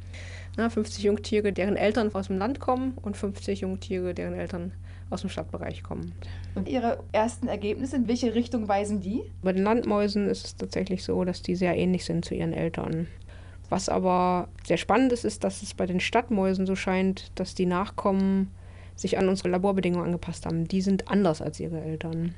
Na, 0.57 0.69
50 0.69 1.03
Jungtiere, 1.03 1.53
deren 1.53 1.75
Eltern 1.75 2.13
aus 2.13 2.27
dem 2.27 2.37
Land 2.37 2.59
kommen 2.59 2.93
und 3.01 3.17
50 3.17 3.61
Jungtiere, 3.61 4.13
deren 4.13 4.33
Eltern 4.33 4.71
aus 5.09 5.21
dem 5.21 5.29
Stadtbereich 5.29 5.83
kommen. 5.83 6.13
Und 6.55 6.67
Ihre 6.67 7.03
ersten 7.11 7.47
Ergebnisse, 7.47 7.95
in 7.95 8.07
welche 8.07 8.35
Richtung 8.35 8.67
weisen 8.67 9.01
die? 9.01 9.23
Bei 9.41 9.53
den 9.53 9.63
Landmäusen 9.63 10.27
ist 10.27 10.45
es 10.45 10.55
tatsächlich 10.55 11.03
so, 11.03 11.23
dass 11.23 11.41
die 11.41 11.55
sehr 11.55 11.75
ähnlich 11.75 12.05
sind 12.05 12.25
zu 12.25 12.35
ihren 12.35 12.53
Eltern. 12.53 13.07
Was 13.69 13.89
aber 13.89 14.49
sehr 14.65 14.77
spannend 14.77 15.11
ist, 15.11 15.25
ist, 15.25 15.43
dass 15.43 15.61
es 15.61 15.73
bei 15.73 15.85
den 15.85 15.99
Stadtmäusen 15.99 16.65
so 16.65 16.75
scheint, 16.75 17.31
dass 17.35 17.55
die 17.55 17.67
Nachkommen 17.67 18.51
sich 18.99 19.17
an 19.17 19.29
unsere 19.29 19.49
Laborbedingungen 19.49 20.05
angepasst 20.05 20.45
haben. 20.45 20.67
Die 20.67 20.81
sind 20.81 21.09
anders 21.09 21.41
als 21.41 21.59
ihre 21.59 21.79
Eltern. 21.79 22.35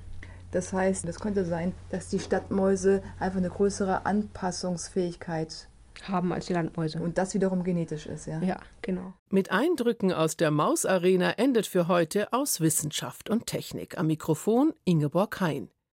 Das 0.51 0.73
heißt, 0.73 1.05
es 1.05 1.19
könnte 1.19 1.45
sein, 1.45 1.73
dass 1.89 2.09
die 2.09 2.19
Stadtmäuse 2.19 3.01
einfach 3.19 3.37
eine 3.37 3.49
größere 3.49 4.05
Anpassungsfähigkeit 4.05 5.67
haben 6.03 6.33
als 6.33 6.47
die 6.47 6.53
Landmäuse. 6.53 7.01
Und 7.01 7.17
das 7.17 7.33
wiederum 7.33 7.63
genetisch 7.63 8.05
ist, 8.05 8.27
ja? 8.27 8.41
Ja, 8.41 8.59
genau. 8.81 9.13
Mit 9.29 9.51
Eindrücken 9.51 10.11
aus 10.11 10.35
der 10.35 10.51
Mausarena 10.51 11.31
endet 11.31 11.67
für 11.67 11.87
heute 11.87 12.33
aus 12.33 12.59
Wissenschaft 12.59 13.29
und 13.29 13.45
Technik. 13.45 13.97
Am 13.97 14.07
Mikrofon 14.07 14.73
Ingeborg 14.83 15.39
Hein. 15.39 15.69